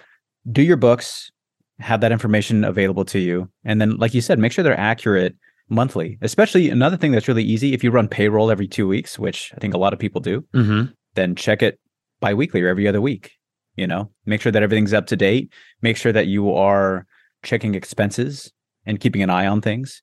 do 0.51 0.63
your 0.63 0.77
books, 0.77 1.31
have 1.79 2.01
that 2.01 2.13
information 2.13 2.65
available 2.65 3.05
to 3.07 3.19
you, 3.19 3.49
and 3.65 3.81
then 3.81 3.97
like 3.97 4.15
you 4.15 4.21
said, 4.21 4.39
make 4.39 4.53
sure 4.53 4.63
they're 4.63 4.79
accurate 4.79 5.37
monthly. 5.69 6.19
Especially 6.23 6.69
another 6.71 6.97
thing 6.97 7.13
that's 7.13 7.29
really 7.29 7.45
easy 7.45 7.73
if 7.73 7.83
you 7.85 7.91
run 7.91 8.09
payroll 8.09 8.51
every 8.51 8.69
2 8.69 8.87
weeks, 8.89 9.19
which 9.19 9.53
I 9.55 9.61
think 9.61 9.75
a 9.75 9.79
lot 9.79 9.93
of 9.93 9.99
people 9.99 10.21
do. 10.21 10.43
Mm-hmm. 10.55 10.93
Then 11.15 11.35
check 11.35 11.63
it 11.63 11.79
biweekly 12.21 12.63
or 12.63 12.69
every 12.69 12.89
other 12.89 13.01
week, 13.01 13.33
you 13.77 13.87
know. 13.87 14.11
Make 14.27 14.41
sure 14.41 14.53
that 14.53 14.63
everything's 14.63 14.93
up 14.93 15.07
to 15.07 15.17
date, 15.17 15.53
make 15.81 15.97
sure 15.97 16.13
that 16.13 16.27
you 16.27 16.53
are 16.53 17.07
checking 17.43 17.75
expenses 17.75 18.53
and 18.87 19.01
keeping 19.01 19.23
an 19.23 19.31
eye 19.31 19.47
on 19.47 19.61
things. 19.61 20.03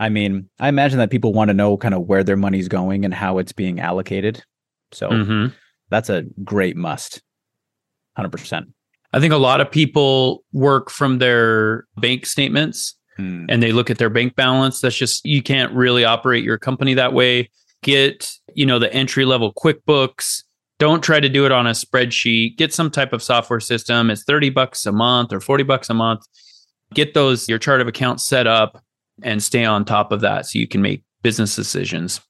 I 0.00 0.08
mean, 0.08 0.48
I 0.58 0.68
imagine 0.68 0.98
that 0.98 1.10
people 1.10 1.32
want 1.32 1.48
to 1.48 1.54
know 1.54 1.76
kind 1.76 1.94
of 1.94 2.02
where 2.02 2.24
their 2.24 2.36
money's 2.36 2.68
going 2.68 3.04
and 3.04 3.14
how 3.14 3.38
it's 3.38 3.52
being 3.52 3.80
allocated. 3.80 4.42
So 4.90 5.10
mm-hmm 5.10 5.46
that's 5.90 6.08
a 6.08 6.24
great 6.42 6.76
must. 6.76 7.22
100%. 8.18 8.66
I 9.12 9.20
think 9.20 9.32
a 9.32 9.38
lot 9.38 9.60
of 9.60 9.70
people 9.70 10.44
work 10.52 10.90
from 10.90 11.18
their 11.18 11.86
bank 11.96 12.26
statements 12.26 12.96
hmm. 13.16 13.46
and 13.48 13.62
they 13.62 13.72
look 13.72 13.90
at 13.90 13.98
their 13.98 14.10
bank 14.10 14.34
balance. 14.34 14.80
That's 14.80 14.96
just, 14.96 15.24
you 15.24 15.42
can't 15.42 15.72
really 15.72 16.04
operate 16.04 16.42
your 16.42 16.58
company 16.58 16.94
that 16.94 17.12
way. 17.12 17.50
Get, 17.82 18.32
you 18.54 18.66
know, 18.66 18.78
the 18.78 18.92
entry 18.92 19.24
level 19.24 19.52
QuickBooks. 19.54 20.42
Don't 20.80 21.02
try 21.02 21.20
to 21.20 21.28
do 21.28 21.46
it 21.46 21.52
on 21.52 21.66
a 21.66 21.70
spreadsheet. 21.70 22.56
Get 22.56 22.74
some 22.74 22.90
type 22.90 23.12
of 23.12 23.22
software 23.22 23.60
system. 23.60 24.10
It's 24.10 24.24
30 24.24 24.50
bucks 24.50 24.84
a 24.86 24.92
month 24.92 25.32
or 25.32 25.40
40 25.40 25.62
bucks 25.62 25.88
a 25.90 25.94
month. 25.94 26.22
Get 26.92 27.14
those, 27.14 27.48
your 27.48 27.58
chart 27.58 27.80
of 27.80 27.86
accounts 27.86 28.26
set 28.26 28.46
up 28.48 28.82
and 29.22 29.42
stay 29.42 29.64
on 29.64 29.84
top 29.84 30.10
of 30.10 30.22
that 30.22 30.46
so 30.46 30.58
you 30.58 30.66
can 30.66 30.82
make 30.82 31.04
business 31.22 31.54
decisions. 31.54 32.20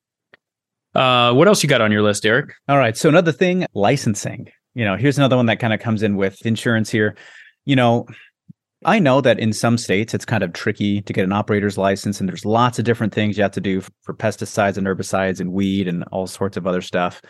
Uh, 0.94 1.32
what 1.32 1.48
else 1.48 1.62
you 1.62 1.68
got 1.68 1.80
on 1.80 1.90
your 1.92 2.02
list, 2.02 2.24
Eric? 2.24 2.54
All 2.68 2.78
right. 2.78 2.96
So 2.96 3.08
another 3.08 3.32
thing, 3.32 3.66
licensing. 3.74 4.48
you 4.74 4.84
know, 4.84 4.96
here's 4.96 5.18
another 5.18 5.36
one 5.36 5.46
that 5.46 5.58
kind 5.60 5.72
of 5.72 5.80
comes 5.80 6.02
in 6.02 6.16
with 6.16 6.44
insurance 6.46 6.90
here. 6.90 7.16
You 7.64 7.76
know, 7.76 8.06
I 8.84 8.98
know 8.98 9.20
that 9.22 9.38
in 9.38 9.52
some 9.52 9.78
states 9.78 10.12
it's 10.14 10.24
kind 10.26 10.42
of 10.44 10.52
tricky 10.52 11.00
to 11.02 11.12
get 11.12 11.24
an 11.24 11.32
operator's 11.32 11.78
license, 11.78 12.20
and 12.20 12.28
there's 12.28 12.44
lots 12.44 12.78
of 12.78 12.84
different 12.84 13.14
things 13.14 13.36
you 13.36 13.42
have 13.42 13.52
to 13.52 13.60
do 13.60 13.80
for 14.02 14.12
pesticides 14.14 14.76
and 14.76 14.86
herbicides 14.86 15.40
and 15.40 15.52
weed 15.52 15.88
and 15.88 16.04
all 16.12 16.26
sorts 16.26 16.56
of 16.56 16.66
other 16.66 16.82
stuff. 16.82 17.22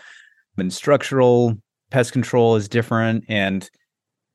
And 0.57 0.73
structural 0.73 1.57
pest 1.91 2.13
control 2.13 2.57
is 2.57 2.69
different. 2.69 3.25
And 3.29 3.69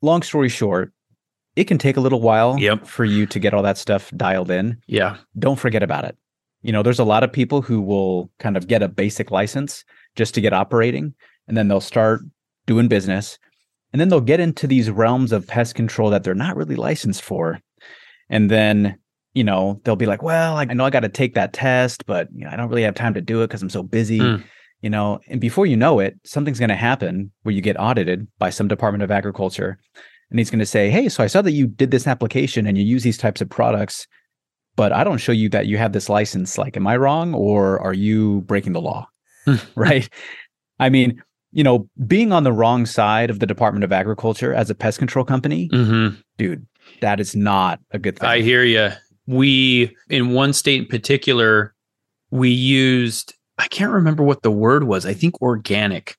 long 0.01 0.21
story 0.21 0.49
short, 0.49 0.93
it 1.55 1.65
can 1.65 1.77
take 1.77 1.97
a 1.97 2.01
little 2.01 2.21
while 2.21 2.57
Yep. 2.57 2.87
for 2.87 3.03
you 3.03 3.25
to 3.27 3.39
get 3.39 3.53
all 3.53 3.63
that 3.63 3.77
stuff 3.77 4.11
dialed 4.15 4.49
in. 4.51 4.77
Yeah. 4.87 5.17
Don't 5.37 5.59
forget 5.59 5.83
about 5.83 6.05
it. 6.05 6.17
You 6.61 6.71
know, 6.71 6.83
there's 6.83 6.99
a 6.99 7.05
lot 7.05 7.23
of 7.23 7.31
people 7.31 7.61
who 7.61 7.81
will 7.81 8.29
kind 8.39 8.57
of 8.57 8.67
get 8.67 8.83
a 8.83 8.87
basic 8.87 9.31
license 9.31 9.85
just 10.15 10.33
to 10.35 10.41
get 10.41 10.53
operating, 10.53 11.13
and 11.47 11.55
then 11.55 11.67
they'll 11.67 11.81
start 11.81 12.21
doing 12.65 12.87
business. 12.87 13.39
And 13.91 13.99
then 13.99 14.09
they'll 14.09 14.21
get 14.21 14.39
into 14.39 14.67
these 14.67 14.91
realms 14.91 15.31
of 15.31 15.47
pest 15.47 15.75
control 15.75 16.11
that 16.11 16.23
they're 16.23 16.35
not 16.35 16.55
really 16.55 16.75
licensed 16.75 17.23
for. 17.23 17.59
And 18.29 18.51
then, 18.51 18.99
you 19.33 19.43
know, 19.43 19.81
they'll 19.83 19.95
be 19.95 20.05
like, 20.05 20.21
well, 20.21 20.57
I 20.57 20.65
know 20.65 20.85
I 20.85 20.91
got 20.91 20.99
to 20.99 21.09
take 21.09 21.33
that 21.33 21.53
test, 21.53 22.05
but 22.05 22.27
you 22.33 22.45
know, 22.45 22.51
I 22.51 22.55
don't 22.55 22.69
really 22.69 22.83
have 22.83 22.95
time 22.95 23.15
to 23.15 23.21
do 23.21 23.41
it 23.41 23.47
because 23.47 23.63
I'm 23.63 23.69
so 23.69 23.81
busy. 23.81 24.19
Mm. 24.19 24.43
You 24.81 24.89
know, 24.89 25.19
and 25.27 25.41
before 25.41 25.65
you 25.65 25.75
know 25.75 25.99
it, 25.99 26.19
something's 26.23 26.59
going 26.59 26.69
to 26.69 26.75
happen 26.75 27.31
where 27.43 27.53
you 27.53 27.61
get 27.61 27.79
audited 27.79 28.27
by 28.37 28.49
some 28.49 28.67
Department 28.67 29.03
of 29.03 29.11
Agriculture. 29.11 29.77
And 30.29 30.39
he's 30.39 30.51
going 30.51 30.59
to 30.59 30.65
say, 30.65 30.89
Hey, 30.89 31.09
so 31.09 31.23
I 31.23 31.27
saw 31.27 31.41
that 31.41 31.51
you 31.51 31.67
did 31.67 31.91
this 31.91 32.07
application 32.07 32.67
and 32.67 32.77
you 32.77 32.85
use 32.85 33.03
these 33.03 33.17
types 33.17 33.41
of 33.41 33.49
products, 33.49 34.07
but 34.79 34.93
I 34.93 35.03
don't 35.03 35.17
show 35.17 35.33
you 35.33 35.49
that 35.49 35.67
you 35.67 35.77
have 35.77 35.91
this 35.91 36.07
license. 36.07 36.57
Like, 36.57 36.77
am 36.77 36.87
I 36.87 36.95
wrong 36.95 37.33
or 37.33 37.81
are 37.81 37.93
you 37.93 38.39
breaking 38.43 38.71
the 38.71 38.79
law? 38.79 39.09
right. 39.75 40.07
I 40.79 40.87
mean, 40.87 41.21
you 41.51 41.65
know, 41.65 41.89
being 42.07 42.31
on 42.31 42.45
the 42.45 42.53
wrong 42.53 42.85
side 42.85 43.29
of 43.29 43.39
the 43.39 43.45
Department 43.45 43.83
of 43.83 43.91
Agriculture 43.91 44.53
as 44.53 44.69
a 44.69 44.75
pest 44.75 44.97
control 44.97 45.25
company, 45.25 45.67
hmm 45.69 46.11
dude, 46.37 46.65
that 47.01 47.19
is 47.19 47.35
not 47.35 47.81
a 47.91 47.99
good 47.99 48.17
thing. 48.17 48.29
I 48.29 48.39
hear 48.39 48.63
you. 48.63 48.91
We, 49.27 49.93
in 50.09 50.29
one 50.29 50.53
state 50.53 50.83
in 50.83 50.87
particular, 50.87 51.75
we 52.31 52.49
used, 52.49 53.33
I 53.57 53.67
can't 53.67 53.91
remember 53.91 54.23
what 54.23 54.43
the 54.43 54.51
word 54.51 54.85
was. 54.85 55.05
I 55.05 55.13
think 55.13 55.41
organic 55.41 56.15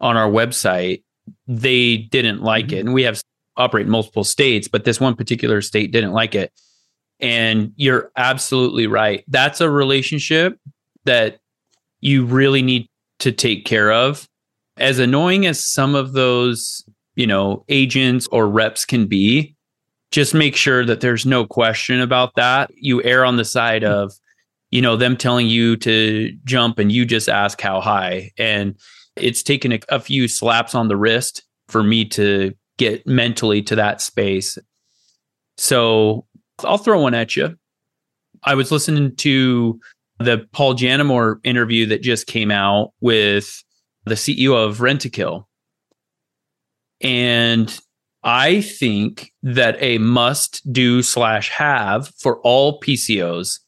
on 0.00 0.16
our 0.16 0.28
website. 0.28 1.04
They 1.46 1.98
didn't 1.98 2.42
like 2.42 2.66
Mhm. 2.66 2.72
it. 2.72 2.78
And 2.80 2.92
we 2.92 3.04
have 3.04 3.22
operate 3.56 3.86
in 3.86 3.92
multiple 3.92 4.24
states, 4.24 4.66
but 4.66 4.82
this 4.82 4.98
one 4.98 5.14
particular 5.14 5.60
state 5.60 5.92
didn't 5.92 6.12
like 6.12 6.34
it. 6.34 6.50
And 7.20 7.72
you're 7.76 8.10
absolutely 8.16 8.86
right. 8.86 9.24
That's 9.28 9.60
a 9.60 9.70
relationship 9.70 10.58
that 11.04 11.38
you 12.00 12.24
really 12.26 12.62
need 12.62 12.88
to 13.20 13.32
take 13.32 13.64
care 13.64 13.92
of. 13.92 14.28
As 14.76 14.98
annoying 14.98 15.46
as 15.46 15.62
some 15.62 15.94
of 15.94 16.12
those, 16.12 16.84
you 17.14 17.26
know, 17.26 17.64
agents 17.68 18.26
or 18.32 18.48
reps 18.48 18.84
can 18.84 19.06
be, 19.06 19.54
just 20.10 20.34
make 20.34 20.56
sure 20.56 20.84
that 20.84 21.00
there's 21.00 21.24
no 21.24 21.46
question 21.46 22.00
about 22.00 22.34
that. 22.36 22.70
You 22.76 23.02
err 23.02 23.24
on 23.24 23.36
the 23.36 23.44
side 23.44 23.82
mm-hmm. 23.82 23.92
of, 23.92 24.12
you 24.70 24.82
know, 24.82 24.96
them 24.96 25.16
telling 25.16 25.46
you 25.46 25.76
to 25.78 26.32
jump 26.44 26.78
and 26.78 26.90
you 26.90 27.04
just 27.04 27.28
ask 27.28 27.60
how 27.60 27.80
high. 27.80 28.32
And 28.38 28.76
it's 29.16 29.42
taken 29.42 29.72
a, 29.72 29.80
a 29.88 30.00
few 30.00 30.28
slaps 30.28 30.74
on 30.74 30.88
the 30.88 30.96
wrist 30.96 31.42
for 31.68 31.82
me 31.82 32.04
to 32.06 32.52
get 32.76 33.06
mentally 33.06 33.62
to 33.62 33.76
that 33.76 34.00
space. 34.00 34.58
So 35.56 36.26
I'll 36.62 36.78
throw 36.78 37.00
one 37.00 37.14
at 37.14 37.36
you. 37.36 37.56
I 38.44 38.54
was 38.54 38.70
listening 38.70 39.16
to 39.16 39.80
the 40.18 40.46
Paul 40.52 40.74
Giannamore 40.74 41.38
interview 41.44 41.86
that 41.86 42.02
just 42.02 42.26
came 42.26 42.50
out 42.50 42.92
with 43.00 43.62
the 44.04 44.14
CEO 44.14 44.54
of 44.54 44.78
Rentokil. 44.78 45.44
And 47.00 47.78
I 48.22 48.60
think 48.60 49.30
that 49.42 49.76
a 49.80 49.98
must 49.98 50.72
do 50.72 51.02
slash 51.02 51.50
have 51.50 52.10
for 52.18 52.38
all 52.40 52.80
PCOs 52.80 53.58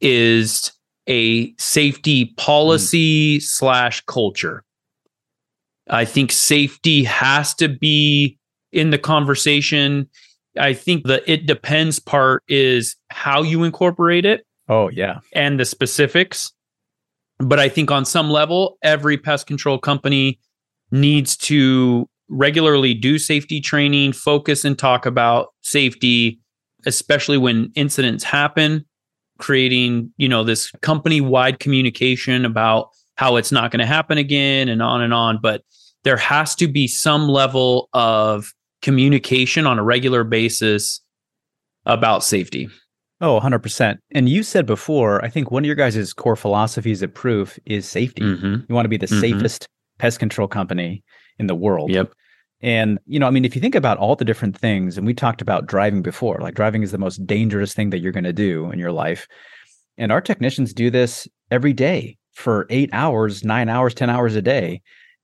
is 0.00 0.72
a 1.08 1.54
safety 1.56 2.26
policy 2.36 3.40
slash 3.40 4.02
culture. 4.02 4.62
I 5.88 6.04
think 6.04 6.30
safety 6.30 7.02
has 7.04 7.54
to 7.54 7.68
be 7.68 8.38
in 8.72 8.90
the 8.90 8.98
conversation. 8.98 10.08
I 10.58 10.74
think 10.74 11.06
the 11.06 11.22
it 11.30 11.46
depends 11.46 11.98
part 11.98 12.42
is 12.48 12.96
how 13.10 13.42
you 13.42 13.64
incorporate 13.64 14.24
it 14.24 14.46
oh, 14.68 14.88
yeah. 14.90 15.20
and 15.32 15.58
the 15.58 15.64
specifics. 15.64 16.52
But 17.38 17.58
I 17.58 17.68
think 17.68 17.90
on 17.90 18.04
some 18.04 18.30
level, 18.30 18.78
every 18.82 19.16
pest 19.16 19.46
control 19.46 19.78
company 19.78 20.40
needs 20.90 21.36
to 21.36 22.08
regularly 22.28 22.94
do 22.94 23.18
safety 23.18 23.60
training, 23.60 24.12
focus 24.12 24.64
and 24.64 24.78
talk 24.78 25.06
about 25.06 25.48
safety, 25.62 26.40
especially 26.84 27.38
when 27.38 27.70
incidents 27.74 28.24
happen, 28.24 28.84
creating, 29.38 30.12
you 30.16 30.28
know, 30.28 30.44
this 30.44 30.70
company 30.82 31.20
wide 31.20 31.60
communication 31.60 32.44
about 32.44 32.88
how 33.14 33.36
it's 33.36 33.52
not 33.52 33.70
going 33.70 33.80
to 33.80 33.86
happen 33.86 34.18
again 34.18 34.68
and 34.68 34.82
on 34.82 35.00
and 35.00 35.14
on. 35.14 35.38
But 35.40 35.62
there 36.04 36.16
has 36.16 36.54
to 36.56 36.66
be 36.66 36.86
some 36.86 37.28
level 37.28 37.88
of 37.92 38.52
communication 38.82 39.66
on 39.66 39.78
a 39.78 39.82
regular 39.82 40.24
basis 40.24 41.00
about 41.86 42.22
safety. 42.24 42.68
Oh, 43.20 43.40
100%. 43.40 43.98
And 44.12 44.28
you 44.28 44.42
said 44.42 44.64
before, 44.66 45.24
I 45.24 45.28
think 45.28 45.50
one 45.50 45.64
of 45.64 45.66
your 45.66 45.74
guys' 45.74 46.12
core 46.12 46.36
philosophies 46.36 47.02
at 47.02 47.14
Proof 47.14 47.58
is 47.66 47.86
safety. 47.88 48.22
Mm-hmm. 48.22 48.54
You 48.68 48.74
want 48.74 48.84
to 48.84 48.88
be 48.90 48.96
the 48.96 49.06
Mhm. 49.06 49.20
safest 49.20 49.68
pest 49.98 50.20
control 50.20 50.46
company 50.46 51.02
in 51.38 51.48
the 51.48 51.54
world. 51.56 51.90
Yep. 51.90 52.12
And, 52.60 52.98
you 53.06 53.18
know, 53.18 53.26
I 53.26 53.30
mean, 53.30 53.44
if 53.44 53.54
you 53.54 53.60
think 53.60 53.74
about 53.74 53.98
all 53.98 54.14
the 54.16 54.24
different 54.24 54.56
things, 54.56 54.96
and 54.96 55.06
we 55.06 55.14
talked 55.14 55.40
about 55.42 55.66
driving 55.66 56.02
before, 56.02 56.38
like 56.40 56.54
driving 56.54 56.82
is 56.82 56.92
the 56.92 56.98
most 56.98 57.24
dangerous 57.26 57.72
thing 57.74 57.90
that 57.90 57.98
you're 57.98 58.12
going 58.12 58.24
to 58.24 58.32
do 58.32 58.70
in 58.70 58.78
your 58.78 58.92
life. 58.92 59.26
And 59.96 60.12
our 60.12 60.20
technicians 60.20 60.72
do 60.72 60.90
this 60.90 61.26
every 61.50 61.72
day 61.72 62.16
for 62.34 62.66
eight 62.70 62.90
hours, 62.92 63.44
nine 63.44 63.68
hours, 63.68 63.94
10 63.94 64.10
hours 64.10 64.36
a 64.36 64.42
day. 64.42 64.80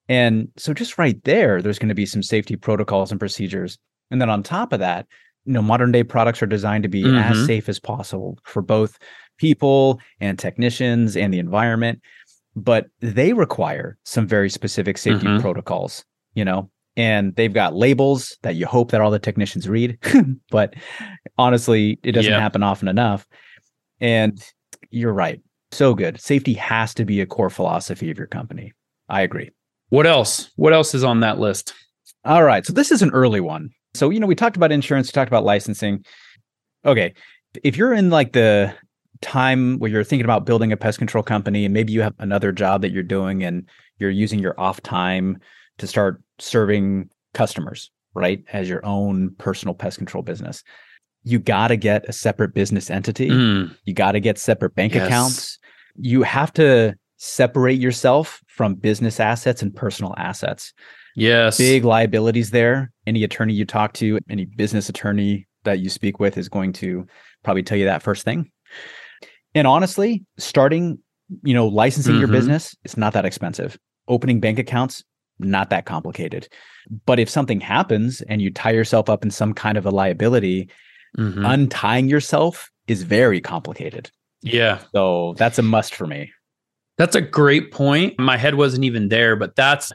And 0.08 0.48
so 0.56 0.74
just 0.74 0.98
right 0.98 1.22
there, 1.24 1.62
there's 1.62 1.78
going 1.78 1.88
to 1.88 1.94
be 1.94 2.06
some 2.06 2.22
safety 2.22 2.56
protocols 2.56 3.10
and 3.10 3.18
procedures. 3.18 3.78
And 4.10 4.20
then 4.20 4.30
on 4.30 4.42
top 4.42 4.72
of 4.72 4.80
that, 4.80 5.06
you 5.44 5.52
know, 5.52 5.62
modern 5.62 5.92
day 5.92 6.04
products 6.04 6.42
are 6.42 6.46
designed 6.46 6.82
to 6.82 6.88
be 6.88 7.04
as 7.04 7.38
Mhm. 7.38 7.46
safe 7.46 7.68
as 7.68 7.78
possible 7.80 8.38
for 8.44 8.62
both 8.62 8.98
people 9.38 10.00
and 10.20 10.38
technicians 10.38 11.16
and 11.16 11.32
the 11.32 11.38
environment. 11.38 12.00
But 12.56 12.86
they 13.00 13.32
require 13.32 13.98
some 14.04 14.26
very 14.26 14.48
specific 14.50 14.96
safety 14.98 15.26
Mhm. 15.26 15.40
protocols, 15.40 16.04
you 16.34 16.44
know, 16.44 16.70
and 16.96 17.34
they've 17.34 17.52
got 17.52 17.74
labels 17.74 18.38
that 18.42 18.54
you 18.54 18.66
hope 18.66 18.90
that 18.92 19.00
all 19.00 19.10
the 19.10 19.18
technicians 19.18 19.68
read. 19.68 19.98
but 20.50 20.74
honestly, 21.36 21.98
it 22.04 22.12
doesn't 22.12 22.30
Yeah. 22.32 22.40
happen 22.40 22.62
often 22.62 22.88
enough. 22.88 23.26
And 24.00 24.40
you're 24.90 25.12
right. 25.12 25.40
So 25.72 25.94
good. 25.94 26.20
Safety 26.20 26.54
has 26.54 26.94
to 26.94 27.04
be 27.04 27.20
a 27.20 27.26
core 27.26 27.50
philosophy 27.50 28.10
of 28.10 28.18
your 28.18 28.28
company. 28.28 28.72
I 29.08 29.22
agree. 29.22 29.50
What 29.90 30.06
else? 30.06 30.50
What 30.56 30.72
else 30.72 30.94
is 30.94 31.04
on 31.04 31.20
that 31.20 31.38
list? 31.38 31.74
All 32.24 32.42
right. 32.42 32.64
So 32.64 32.72
this 32.72 32.90
is 32.90 33.02
an 33.02 33.10
early 33.10 33.40
one. 33.40 33.70
So, 33.94 34.10
you 34.10 34.18
know, 34.18 34.26
we 34.26 34.34
talked 34.34 34.56
about 34.56 34.72
insurance, 34.72 35.08
we 35.08 35.12
talked 35.12 35.28
about 35.30 35.44
licensing. 35.44 36.04
Okay. 36.84 37.14
If 37.62 37.76
you're 37.76 37.92
in 37.92 38.10
like 38.10 38.32
the 38.32 38.74
time 39.20 39.78
where 39.78 39.90
you're 39.90 40.04
thinking 40.04 40.24
about 40.24 40.44
building 40.44 40.72
a 40.72 40.76
pest 40.76 40.98
control 40.98 41.22
company 41.22 41.64
and 41.64 41.72
maybe 41.72 41.92
you 41.92 42.02
have 42.02 42.14
another 42.18 42.50
job 42.50 42.82
that 42.82 42.90
you're 42.90 43.02
doing 43.02 43.44
and 43.44 43.68
you're 43.98 44.10
using 44.10 44.40
your 44.40 44.58
off 44.58 44.80
time 44.82 45.38
to 45.78 45.86
start 45.86 46.20
serving 46.38 47.08
customers, 47.32 47.90
right? 48.14 48.42
As 48.52 48.68
your 48.68 48.84
own 48.84 49.34
personal 49.38 49.74
pest 49.74 49.98
control 49.98 50.22
business, 50.22 50.64
you 51.22 51.38
got 51.38 51.68
to 51.68 51.76
get 51.76 52.04
a 52.08 52.12
separate 52.12 52.52
business 52.54 52.90
entity. 52.90 53.30
Mm, 53.30 53.76
You 53.84 53.94
got 53.94 54.12
to 54.12 54.20
get 54.20 54.38
separate 54.38 54.74
bank 54.74 54.94
Yes. 54.94 55.06
accounts. 55.06 55.58
You 55.96 56.22
have 56.22 56.52
to 56.54 56.94
separate 57.16 57.78
yourself 57.78 58.40
from 58.46 58.74
business 58.74 59.20
assets 59.20 59.62
and 59.62 59.74
personal 59.74 60.14
assets 60.16 60.72
yes. 61.16 61.58
big 61.58 61.84
liabilities 61.84 62.50
there. 62.50 62.90
Any 63.06 63.24
attorney 63.24 63.54
you 63.54 63.64
talk 63.64 63.92
to, 63.94 64.18
any 64.28 64.44
business 64.44 64.88
attorney 64.88 65.46
that 65.64 65.78
you 65.78 65.88
speak 65.88 66.18
with 66.20 66.36
is 66.36 66.48
going 66.48 66.72
to 66.74 67.06
probably 67.42 67.62
tell 67.62 67.78
you 67.78 67.84
that 67.86 68.02
first 68.02 68.24
thing. 68.24 68.50
And 69.54 69.66
honestly, 69.66 70.24
starting, 70.38 70.98
you 71.42 71.54
know, 71.54 71.68
licensing 71.68 72.18
your 72.18 72.28
Mhm. 72.28 72.32
business, 72.32 72.76
it's 72.84 72.96
not 72.96 73.12
that 73.12 73.24
expensive. 73.24 73.78
Opening 74.08 74.40
bank 74.40 74.58
accounts, 74.58 75.04
not 75.38 75.70
that 75.70 75.86
complicated. 75.86 76.48
But 77.06 77.18
if 77.18 77.30
something 77.30 77.60
happens 77.60 78.20
and 78.22 78.42
you 78.42 78.50
tie 78.50 78.72
yourself 78.72 79.08
up 79.08 79.24
in 79.24 79.30
some 79.30 79.54
kind 79.54 79.78
of 79.78 79.86
a 79.86 79.90
liability, 79.90 80.68
Mhm. 81.16 81.48
untying 81.48 82.08
yourself 82.08 82.70
is 82.88 83.02
very 83.04 83.40
complicated. 83.40 84.10
yeah. 84.42 84.80
So 84.92 85.34
that's 85.38 85.58
a 85.58 85.62
must 85.62 85.94
for 85.94 86.06
me. 86.06 86.30
That's 86.96 87.16
a 87.16 87.20
great 87.20 87.72
point. 87.72 88.18
My 88.18 88.36
head 88.36 88.54
wasn't 88.54 88.84
even 88.84 89.08
there, 89.08 89.36
but 89.36 89.56
that's 89.56 89.92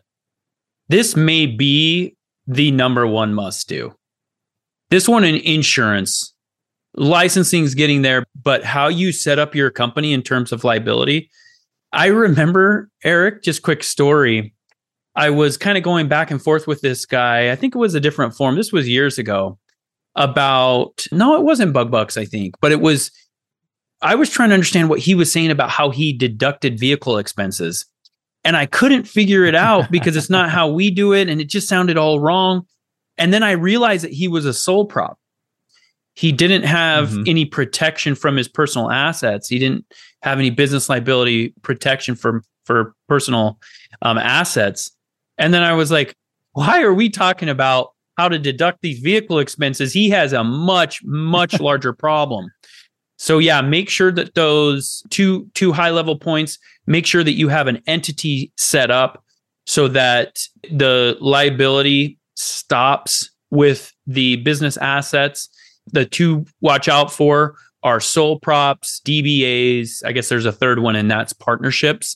this 0.89 1.15
may 1.15 1.45
be 1.45 2.15
the 2.47 2.71
number 2.71 3.05
one 3.07 3.33
must 3.33 3.69
do. 3.69 3.93
This 4.89 5.07
one 5.07 5.23
in 5.23 5.35
insurance, 5.35 6.33
licensing 6.95 7.63
is 7.63 7.75
getting 7.75 8.01
there, 8.01 8.25
but 8.43 8.63
how 8.63 8.87
you 8.87 9.11
set 9.11 9.39
up 9.39 9.53
your 9.53 9.69
company 9.69 10.13
in 10.13 10.23
terms 10.23 10.51
of 10.51 10.63
liability. 10.63 11.29
I 11.93 12.07
remember, 12.07 12.89
Eric, 13.03 13.43
just 13.43 13.61
quick 13.61 13.83
story. 13.83 14.53
I 15.15 15.29
was 15.29 15.57
kind 15.57 15.77
of 15.77 15.83
going 15.83 16.07
back 16.07 16.31
and 16.31 16.41
forth 16.41 16.67
with 16.67 16.81
this 16.81 17.05
guy. 17.05 17.51
I 17.51 17.55
think 17.55 17.75
it 17.75 17.79
was 17.79 17.95
a 17.95 17.99
different 17.99 18.35
form. 18.35 18.55
This 18.55 18.71
was 18.71 18.89
years 18.89 19.17
ago 19.17 19.57
about, 20.15 21.05
no, 21.11 21.35
it 21.35 21.43
wasn't 21.43 21.73
Bug 21.73 21.91
Bucks, 21.91 22.17
I 22.17 22.25
think, 22.25 22.55
but 22.61 22.71
it 22.71 22.81
was, 22.81 23.11
I 24.01 24.15
was 24.15 24.29
trying 24.29 24.49
to 24.49 24.53
understand 24.53 24.89
what 24.89 24.99
he 24.99 25.15
was 25.15 25.31
saying 25.31 25.51
about 25.51 25.69
how 25.69 25.89
he 25.89 26.13
deducted 26.13 26.79
vehicle 26.79 27.17
expenses. 27.17 27.85
And 28.43 28.55
I 28.55 28.65
couldn't 28.65 29.03
figure 29.03 29.45
it 29.45 29.55
out 29.55 29.91
because 29.91 30.15
it's 30.15 30.29
not 30.29 30.49
how 30.49 30.69
we 30.69 30.91
do 30.91 31.13
it. 31.13 31.29
And 31.29 31.41
it 31.41 31.49
just 31.49 31.67
sounded 31.67 31.97
all 31.97 32.19
wrong. 32.19 32.65
And 33.17 33.33
then 33.33 33.43
I 33.43 33.51
realized 33.51 34.03
that 34.05 34.13
he 34.13 34.27
was 34.27 34.45
a 34.45 34.53
sole 34.53 34.85
prop. 34.85 35.19
He 36.15 36.31
didn't 36.31 36.63
have 36.63 37.09
mm-hmm. 37.09 37.23
any 37.27 37.45
protection 37.45 38.15
from 38.15 38.35
his 38.35 38.47
personal 38.47 38.91
assets. 38.91 39.47
He 39.47 39.59
didn't 39.59 39.85
have 40.21 40.39
any 40.39 40.49
business 40.49 40.89
liability 40.89 41.53
protection 41.61 42.15
for, 42.15 42.43
for 42.65 42.93
personal 43.07 43.59
um, 44.01 44.17
assets. 44.17 44.91
And 45.37 45.53
then 45.53 45.63
I 45.63 45.73
was 45.73 45.91
like, 45.91 46.15
why 46.53 46.81
are 46.81 46.93
we 46.93 47.09
talking 47.09 47.47
about 47.47 47.93
how 48.17 48.27
to 48.27 48.37
deduct 48.37 48.81
these 48.81 48.99
vehicle 48.99 49.39
expenses? 49.39 49.93
He 49.93 50.09
has 50.09 50.33
a 50.33 50.43
much, 50.43 51.01
much 51.03 51.59
larger 51.61 51.93
problem. 51.93 52.51
So 53.19 53.37
yeah, 53.37 53.59
make 53.61 53.89
sure 53.89 54.13
that 54.13 54.33
those 54.33 55.03
two 55.09 55.49
two 55.53 55.73
high 55.73 55.89
level 55.89 56.17
points, 56.17 56.57
make 56.87 57.05
sure 57.05 57.23
that 57.23 57.33
you 57.33 57.49
have 57.49 57.67
an 57.67 57.83
entity 57.85 58.53
set 58.55 58.89
up 58.89 59.21
so 59.67 59.89
that 59.89 60.39
the 60.71 61.17
liability 61.19 62.17
stops 62.35 63.29
with 63.51 63.91
the 64.07 64.37
business 64.37 64.77
assets. 64.77 65.49
The 65.91 66.05
two 66.05 66.45
watch 66.61 66.87
out 66.87 67.11
for 67.11 67.55
are 67.83 67.99
sole 67.99 68.39
props, 68.39 69.01
DBAs. 69.05 70.01
I 70.05 70.13
guess 70.13 70.29
there's 70.29 70.45
a 70.45 70.53
third 70.53 70.79
one, 70.79 70.95
and 70.95 71.11
that's 71.11 71.33
partnerships. 71.33 72.15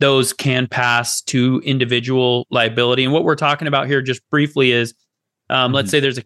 Those 0.00 0.32
can 0.32 0.66
pass 0.66 1.20
to 1.22 1.60
individual 1.62 2.46
liability. 2.50 3.04
And 3.04 3.12
what 3.12 3.24
we're 3.24 3.36
talking 3.36 3.68
about 3.68 3.86
here, 3.86 4.00
just 4.00 4.22
briefly, 4.30 4.72
is 4.72 4.94
um, 5.50 5.68
mm-hmm. 5.68 5.74
let's 5.74 5.90
say 5.90 6.00
there's 6.00 6.18
a 6.18 6.24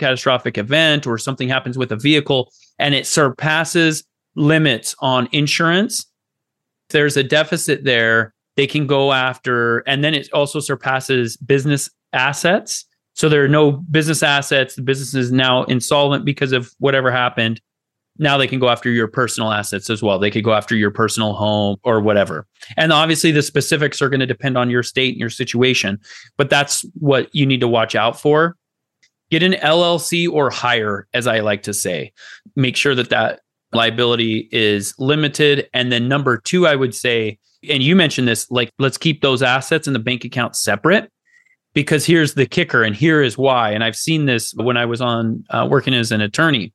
catastrophic 0.00 0.58
event 0.58 1.06
or 1.06 1.18
something 1.18 1.48
happens 1.48 1.78
with 1.78 1.92
a 1.92 1.96
vehicle 1.96 2.52
and 2.78 2.94
it 2.94 3.06
surpasses 3.06 4.02
limits 4.34 4.94
on 5.00 5.28
insurance. 5.32 6.06
There's 6.88 7.16
a 7.16 7.22
deficit 7.22 7.84
there, 7.84 8.34
they 8.56 8.66
can 8.66 8.86
go 8.86 9.12
after, 9.12 9.78
and 9.80 10.02
then 10.02 10.14
it 10.14 10.28
also 10.32 10.60
surpasses 10.60 11.36
business 11.36 11.88
assets. 12.12 12.84
So 13.14 13.28
there 13.28 13.44
are 13.44 13.48
no 13.48 13.72
business 13.72 14.22
assets. 14.22 14.74
The 14.74 14.82
business 14.82 15.14
is 15.14 15.30
now 15.30 15.64
insolvent 15.64 16.24
because 16.24 16.52
of 16.52 16.72
whatever 16.78 17.10
happened. 17.10 17.60
Now 18.18 18.36
they 18.36 18.46
can 18.46 18.58
go 18.58 18.68
after 18.68 18.90
your 18.90 19.08
personal 19.08 19.50
assets 19.50 19.88
as 19.88 20.02
well. 20.02 20.18
They 20.18 20.30
could 20.30 20.44
go 20.44 20.52
after 20.52 20.76
your 20.76 20.90
personal 20.90 21.32
home 21.32 21.76
or 21.84 22.00
whatever. 22.00 22.46
And 22.76 22.92
obviously, 22.92 23.30
the 23.30 23.42
specifics 23.42 24.02
are 24.02 24.08
going 24.08 24.20
to 24.20 24.26
depend 24.26 24.58
on 24.58 24.68
your 24.68 24.82
state 24.82 25.14
and 25.14 25.20
your 25.20 25.30
situation, 25.30 25.98
but 26.36 26.50
that's 26.50 26.84
what 26.94 27.34
you 27.34 27.46
need 27.46 27.60
to 27.60 27.68
watch 27.68 27.94
out 27.94 28.20
for. 28.20 28.56
Get 29.30 29.42
an 29.42 29.52
LLC 29.52 30.30
or 30.30 30.50
higher, 30.50 31.06
as 31.14 31.26
I 31.26 31.40
like 31.40 31.62
to 31.64 31.74
say. 31.74 32.12
Make 32.56 32.76
sure 32.76 32.94
that 32.94 33.10
that 33.10 33.40
liability 33.72 34.48
is 34.50 34.94
limited. 34.98 35.68
And 35.72 35.92
then 35.92 36.08
number 36.08 36.38
two, 36.38 36.66
I 36.66 36.74
would 36.74 36.94
say, 36.94 37.38
and 37.68 37.82
you 37.82 37.94
mentioned 37.94 38.26
this, 38.26 38.50
like 38.50 38.72
let's 38.78 38.98
keep 38.98 39.22
those 39.22 39.42
assets 39.42 39.86
in 39.86 39.92
the 39.92 39.98
bank 39.98 40.24
account 40.24 40.56
separate 40.56 41.10
because 41.74 42.04
here's 42.04 42.34
the 42.34 42.46
kicker 42.46 42.82
and 42.82 42.96
here 42.96 43.22
is 43.22 43.38
why 43.38 43.70
and 43.70 43.84
i've 43.84 43.96
seen 43.96 44.26
this 44.26 44.52
when 44.54 44.76
i 44.76 44.84
was 44.84 45.00
on 45.00 45.44
uh, 45.50 45.66
working 45.68 45.94
as 45.94 46.12
an 46.12 46.20
attorney 46.20 46.72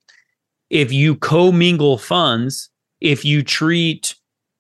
if 0.70 0.92
you 0.92 1.16
commingle 1.16 1.98
funds 1.98 2.70
if 3.02 3.26
you 3.26 3.44
treat 3.44 4.16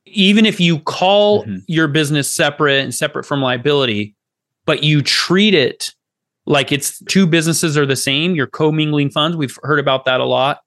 even 0.05 0.45
if 0.45 0.59
you 0.59 0.79
call 0.79 1.43
mm-hmm. 1.43 1.57
your 1.67 1.87
business 1.87 2.29
separate 2.29 2.83
and 2.83 2.93
separate 2.93 3.25
from 3.25 3.41
liability 3.41 4.15
but 4.65 4.83
you 4.83 5.01
treat 5.01 5.53
it 5.53 5.93
like 6.45 6.71
it's 6.71 7.01
two 7.05 7.25
businesses 7.25 7.77
are 7.77 7.85
the 7.85 7.95
same, 7.95 8.35
you're 8.35 8.47
commingling 8.47 9.09
funds, 9.09 9.35
we've 9.35 9.57
heard 9.63 9.79
about 9.79 10.05
that 10.05 10.19
a 10.19 10.25
lot, 10.25 10.59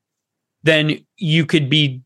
then 0.63 0.99
you 1.17 1.47
could 1.47 1.71
be 1.71 2.03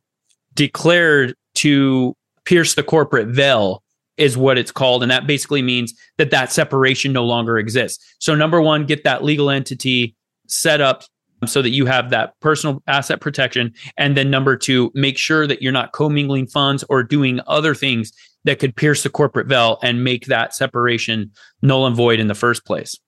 declared 0.55 1.35
to 1.55 2.14
pierce 2.44 2.75
the 2.75 2.83
corporate 2.83 3.29
veil 3.29 3.83
is 4.18 4.37
what 4.37 4.59
it's 4.59 4.70
called 4.70 5.03
and 5.03 5.11
that 5.11 5.27
basically 5.27 5.62
means 5.62 5.94
that 6.18 6.31
that 6.31 6.53
separation 6.53 7.12
no 7.12 7.25
longer 7.25 7.59
exists. 7.59 8.05
So 8.18 8.35
number 8.35 8.61
1, 8.61 8.85
get 8.87 9.05
that 9.05 9.25
legal 9.25 9.51
entity 9.51 10.14
set 10.49 10.81
up 10.81 11.05
so 11.46 11.62
that 11.62 11.70
you 11.70 11.87
have 11.87 12.11
that 12.11 12.38
personal 12.40 12.83
asset 12.87 13.20
protection 13.20 13.73
and 13.96 14.16
then 14.16 14.31
number 14.31 14.57
2, 14.57 14.92
make 14.94 15.18
sure 15.18 15.46
that 15.46 15.62
you're 15.62 15.73
not 15.73 15.92
commingling 15.92 16.46
funds 16.46 16.85
or 16.88 17.03
doing 17.03 17.40
other 17.46 17.75
things 17.75 18.12
that 18.44 18.59
could 18.59 18.77
pierce 18.77 19.03
the 19.03 19.11
corporate 19.11 19.46
veil 19.46 19.79
and 19.83 20.05
make 20.05 20.27
that 20.27 20.55
separation 20.55 21.31
null 21.62 21.87
and 21.87 21.96
void 21.96 22.20
in 22.20 22.27
the 22.27 22.35
first 22.35 22.66
place. 22.66 22.99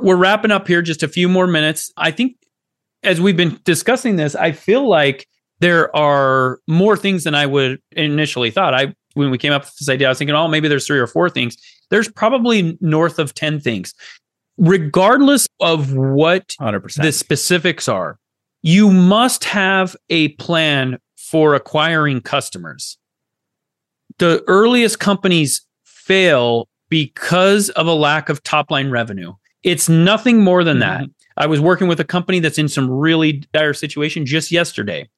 We're 0.00 0.16
wrapping 0.16 0.50
up 0.50 0.66
here 0.66 0.82
just 0.82 1.02
a 1.02 1.08
few 1.08 1.28
more 1.28 1.46
minutes. 1.46 1.92
I 1.96 2.10
think 2.10 2.36
as 3.02 3.20
we've 3.20 3.36
been 3.36 3.60
discussing 3.64 4.16
this, 4.16 4.34
I 4.34 4.52
feel 4.52 4.88
like 4.88 5.26
there 5.60 5.94
are 5.94 6.60
more 6.66 6.96
things 6.96 7.24
than 7.24 7.34
I 7.34 7.46
would 7.46 7.80
initially 7.92 8.50
thought. 8.50 8.74
I 8.74 8.94
when 9.14 9.30
we 9.30 9.38
came 9.38 9.52
up 9.52 9.62
with 9.62 9.76
this 9.76 9.88
idea, 9.88 10.08
I 10.08 10.10
was 10.10 10.18
thinking, 10.18 10.34
oh, 10.34 10.48
maybe 10.48 10.68
there's 10.68 10.86
three 10.86 10.98
or 10.98 11.06
four 11.06 11.28
things. 11.28 11.56
There's 11.90 12.08
probably 12.08 12.78
north 12.80 13.18
of 13.18 13.34
10 13.34 13.60
things. 13.60 13.94
Regardless 14.56 15.46
of 15.60 15.94
what 15.94 16.54
100%. 16.60 17.02
the 17.02 17.12
specifics 17.12 17.88
are, 17.88 18.18
you 18.62 18.90
must 18.90 19.44
have 19.44 19.96
a 20.08 20.28
plan 20.28 20.98
for 21.16 21.54
acquiring 21.54 22.20
customers. 22.20 22.96
The 24.18 24.44
earliest 24.46 24.98
companies 24.98 25.66
fail 25.84 26.68
because 26.88 27.70
of 27.70 27.86
a 27.86 27.94
lack 27.94 28.28
of 28.28 28.42
top 28.42 28.70
line 28.70 28.90
revenue. 28.90 29.32
It's 29.62 29.88
nothing 29.88 30.42
more 30.42 30.64
than 30.64 30.78
mm-hmm. 30.78 31.04
that. 31.04 31.10
I 31.36 31.46
was 31.46 31.60
working 31.60 31.88
with 31.88 32.00
a 32.00 32.04
company 32.04 32.40
that's 32.40 32.58
in 32.58 32.68
some 32.68 32.90
really 32.90 33.44
dire 33.52 33.74
situation 33.74 34.26
just 34.26 34.50
yesterday. 34.50 35.08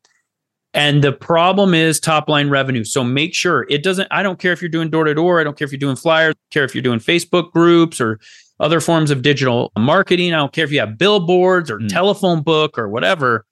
And 0.74 1.04
the 1.04 1.12
problem 1.12 1.72
is 1.72 2.00
top 2.00 2.28
line 2.28 2.50
revenue. 2.50 2.83
So 2.83 3.04
make 3.04 3.33
sure 3.33 3.64
it 3.70 3.85
doesn't, 3.85 4.09
I 4.11 4.24
don't 4.24 4.40
care 4.40 4.52
if 4.52 4.61
you're 4.61 4.68
doing 4.68 4.90
door 4.90 5.04
to 5.04 5.14
door. 5.14 5.40
I 5.40 5.44
don't 5.44 5.57
care 5.57 5.64
if 5.66 5.72
you're 5.72 5.78
doing 5.78 5.96
flyers, 5.96 6.35
I 6.35 6.52
care 6.52 6.64
if 6.64 6.74
you're 6.74 6.83
doing 6.83 6.98
Facebook 6.98 7.52
groups 7.52 8.00
or 8.00 8.18
other 8.59 8.80
forms 8.80 9.11
of 9.11 9.22
digital 9.22 9.72
marketing. 9.78 10.35
I 10.35 10.38
don't 10.38 10.52
care 10.52 10.64
if 10.64 10.72
you 10.72 10.80
have 10.80 10.98
billboards 10.98 11.70
or 11.70 11.78
mm. 11.78 11.88
telephone 11.88 12.42
book 12.42 12.76
or 12.76 12.88
whatever. 12.88 13.46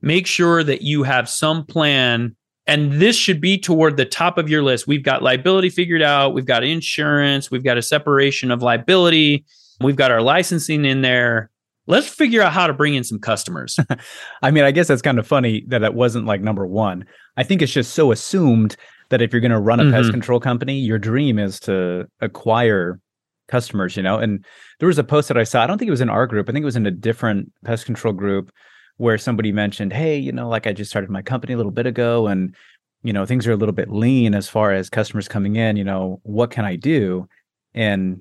Make 0.00 0.28
sure 0.28 0.62
that 0.62 0.82
you 0.82 1.02
have 1.02 1.28
some 1.28 1.66
plan. 1.66 2.36
And 2.66 2.92
this 2.92 3.16
should 3.16 3.40
be 3.40 3.58
toward 3.58 3.96
the 3.96 4.04
top 4.04 4.38
of 4.38 4.48
your 4.48 4.62
list. 4.62 4.86
We've 4.86 5.02
got 5.02 5.24
liability 5.24 5.70
figured 5.70 6.02
out. 6.02 6.34
We've 6.34 6.46
got 6.46 6.62
insurance. 6.62 7.50
We've 7.50 7.64
got 7.64 7.78
a 7.78 7.82
separation 7.82 8.52
of 8.52 8.62
liability. 8.62 9.44
We've 9.80 9.96
got 9.96 10.10
our 10.10 10.22
licensing 10.22 10.84
in 10.84 11.02
there. 11.02 11.50
Let's 11.86 12.08
figure 12.08 12.42
out 12.42 12.52
how 12.52 12.66
to 12.66 12.72
bring 12.72 12.94
in 12.94 13.04
some 13.04 13.18
customers. 13.18 13.78
I 14.42 14.50
mean, 14.50 14.64
I 14.64 14.70
guess 14.70 14.88
that's 14.88 15.02
kind 15.02 15.18
of 15.18 15.26
funny 15.26 15.64
that 15.68 15.82
it 15.82 15.94
wasn't 15.94 16.26
like 16.26 16.40
number 16.40 16.66
one. 16.66 17.04
I 17.36 17.42
think 17.42 17.62
it's 17.62 17.72
just 17.72 17.94
so 17.94 18.12
assumed 18.12 18.76
that 19.08 19.22
if 19.22 19.32
you're 19.32 19.40
going 19.40 19.50
to 19.50 19.58
run 19.58 19.80
a 19.80 19.84
mm-hmm. 19.84 19.92
pest 19.92 20.10
control 20.10 20.40
company, 20.40 20.78
your 20.78 20.98
dream 20.98 21.38
is 21.38 21.58
to 21.60 22.06
acquire 22.20 23.00
customers, 23.48 23.96
you 23.96 24.02
know? 24.02 24.18
And 24.18 24.44
there 24.78 24.86
was 24.86 24.98
a 24.98 25.04
post 25.04 25.28
that 25.28 25.36
I 25.36 25.44
saw, 25.44 25.62
I 25.62 25.66
don't 25.66 25.78
think 25.78 25.88
it 25.88 25.92
was 25.92 26.00
in 26.00 26.08
our 26.08 26.26
group, 26.26 26.48
I 26.48 26.52
think 26.52 26.62
it 26.62 26.66
was 26.66 26.76
in 26.76 26.86
a 26.86 26.92
different 26.92 27.52
pest 27.64 27.84
control 27.84 28.14
group 28.14 28.52
where 28.96 29.18
somebody 29.18 29.50
mentioned, 29.50 29.92
hey, 29.92 30.16
you 30.16 30.30
know, 30.30 30.48
like 30.48 30.66
I 30.66 30.72
just 30.72 30.90
started 30.90 31.10
my 31.10 31.22
company 31.22 31.54
a 31.54 31.56
little 31.56 31.72
bit 31.72 31.86
ago 31.86 32.26
and, 32.26 32.54
you 33.02 33.12
know, 33.12 33.26
things 33.26 33.46
are 33.46 33.52
a 33.52 33.56
little 33.56 33.74
bit 33.74 33.90
lean 33.90 34.34
as 34.34 34.48
far 34.48 34.72
as 34.72 34.88
customers 34.88 35.26
coming 35.26 35.56
in, 35.56 35.76
you 35.76 35.84
know, 35.84 36.20
what 36.22 36.50
can 36.50 36.64
I 36.64 36.76
do? 36.76 37.26
And 37.74 38.20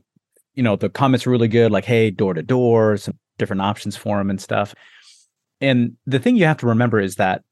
you 0.54 0.64
know, 0.64 0.76
the 0.76 0.90
comments 0.90 1.26
are 1.26 1.32
really 1.32 1.48
good, 1.48 1.72
like, 1.72 1.86
hey, 1.86 2.12
door 2.12 2.34
to 2.34 2.44
door, 2.44 2.98
some 2.98 3.18
different 3.38 3.62
options 3.62 3.96
for 3.96 4.18
them 4.18 4.30
and 4.30 4.42
stuff. 4.42 4.76
And 5.62 5.98
the 6.06 6.20
thing 6.20 6.36
you 6.36 6.46
have 6.46 6.58
to 6.58 6.68
remember 6.68 7.00
is 7.00 7.16
that 7.16 7.44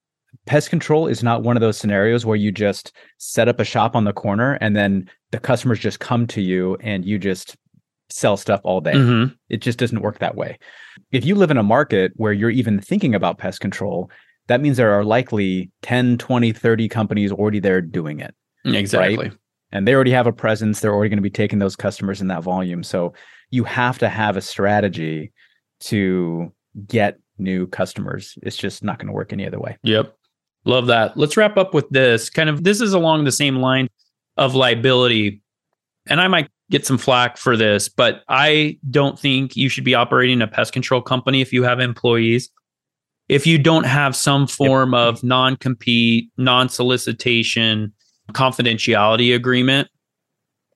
pest 0.45 0.69
control 0.69 1.07
is 1.07 1.23
not 1.23 1.43
one 1.43 1.57
of 1.57 1.61
those 1.61 1.77
scenarios 1.77 2.25
where 2.25 2.35
you 2.35 2.51
just 2.51 2.91
set 3.17 3.47
up 3.47 3.59
a 3.59 3.65
shop 3.65 3.95
on 3.95 4.03
the 4.03 4.13
corner 4.13 4.53
and 4.61 4.75
then 4.75 5.09
the 5.31 5.39
customers 5.39 5.79
just 5.79 5.99
come 5.99 6.27
to 6.27 6.41
you 6.41 6.77
and 6.81 7.05
you 7.05 7.17
just 7.17 7.55
sell 8.09 8.37
stuff 8.37 8.61
all 8.63 8.79
day. 8.79 8.93
Mm-hmm. 8.93 9.33
It 9.49 9.57
just 9.57 9.79
doesn't 9.79 10.01
work 10.01 10.19
that 10.19 10.35
way. 10.35 10.57
If 11.11 11.25
you 11.25 11.35
live 11.35 11.51
in 11.51 11.57
a 11.57 11.63
market 11.63 12.13
where 12.15 12.33
you're 12.33 12.49
even 12.49 12.79
thinking 12.79 13.13
about 13.13 13.37
pest 13.37 13.59
control, 13.59 14.09
that 14.47 14.61
means 14.61 14.77
there 14.77 14.93
are 14.93 15.03
likely 15.03 15.69
10, 15.81 16.17
20, 16.17 16.53
30 16.53 16.87
companies 16.89 17.31
already 17.31 17.59
there 17.59 17.81
doing 17.81 18.19
it. 18.19 18.33
Exactly. 18.63 19.17
Right? 19.17 19.33
And 19.71 19.87
they 19.87 19.93
already 19.93 20.11
have 20.11 20.27
a 20.27 20.33
presence 20.33 20.79
they're 20.79 20.93
already 20.93 21.09
going 21.09 21.17
to 21.17 21.21
be 21.23 21.29
taking 21.29 21.59
those 21.59 21.75
customers 21.75 22.21
in 22.21 22.27
that 22.27 22.43
volume. 22.43 22.83
So 22.83 23.13
you 23.49 23.63
have 23.63 23.99
to 23.99 24.09
have 24.09 24.37
a 24.37 24.41
strategy 24.41 25.31
to 25.81 26.51
get 26.87 27.19
new 27.37 27.67
customers. 27.67 28.37
It's 28.43 28.57
just 28.57 28.83
not 28.83 28.97
going 28.97 29.07
to 29.07 29.13
work 29.13 29.33
any 29.33 29.45
other 29.45 29.59
way. 29.59 29.77
Yep. 29.83 30.13
Love 30.65 30.87
that. 30.87 31.17
Let's 31.17 31.37
wrap 31.37 31.57
up 31.57 31.73
with 31.73 31.89
this. 31.89 32.29
Kind 32.29 32.49
of 32.49 32.63
this 32.63 32.81
is 32.81 32.93
along 32.93 33.23
the 33.23 33.31
same 33.31 33.57
line 33.57 33.89
of 34.37 34.55
liability 34.55 35.41
and 36.09 36.21
i 36.21 36.27
might 36.27 36.49
get 36.69 36.85
some 36.85 36.97
flack 36.97 37.37
for 37.37 37.55
this 37.57 37.89
but 37.89 38.23
i 38.29 38.77
don't 38.89 39.19
think 39.19 39.55
you 39.55 39.69
should 39.69 39.83
be 39.83 39.95
operating 39.95 40.41
a 40.41 40.47
pest 40.47 40.73
control 40.73 41.01
company 41.01 41.41
if 41.41 41.51
you 41.51 41.63
have 41.63 41.79
employees. 41.79 42.49
If 43.29 43.45
you 43.45 43.57
don't 43.57 43.85
have 43.85 44.15
some 44.15 44.47
form 44.47 44.93
yep. 44.93 45.01
of 45.01 45.23
non-compete 45.23 46.31
non-solicitation 46.37 47.91
confidentiality 48.33 49.33
agreement 49.33 49.87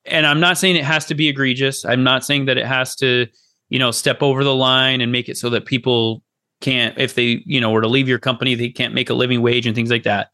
And 0.05 0.25
I'm 0.25 0.39
not 0.39 0.57
saying 0.57 0.75
it 0.75 0.85
has 0.85 1.05
to 1.07 1.15
be 1.15 1.29
egregious. 1.29 1.85
I'm 1.85 2.03
not 2.03 2.25
saying 2.25 2.45
that 2.45 2.57
it 2.57 2.65
has 2.65 2.95
to, 2.97 3.27
you 3.69 3.79
know, 3.79 3.91
step 3.91 4.21
over 4.21 4.43
the 4.43 4.55
line 4.55 5.01
and 5.01 5.11
make 5.11 5.29
it 5.29 5.37
so 5.37 5.49
that 5.51 5.65
people 5.65 6.23
can't, 6.59 6.97
if 6.97 7.15
they, 7.15 7.43
you 7.45 7.61
know, 7.61 7.71
were 7.71 7.81
to 7.81 7.87
leave 7.87 8.07
your 8.07 8.19
company, 8.19 8.55
they 8.55 8.69
can't 8.69 8.93
make 8.93 9.09
a 9.09 9.13
living 9.13 9.41
wage 9.41 9.65
and 9.65 9.75
things 9.75 9.91
like 9.91 10.03
that. 10.03 10.29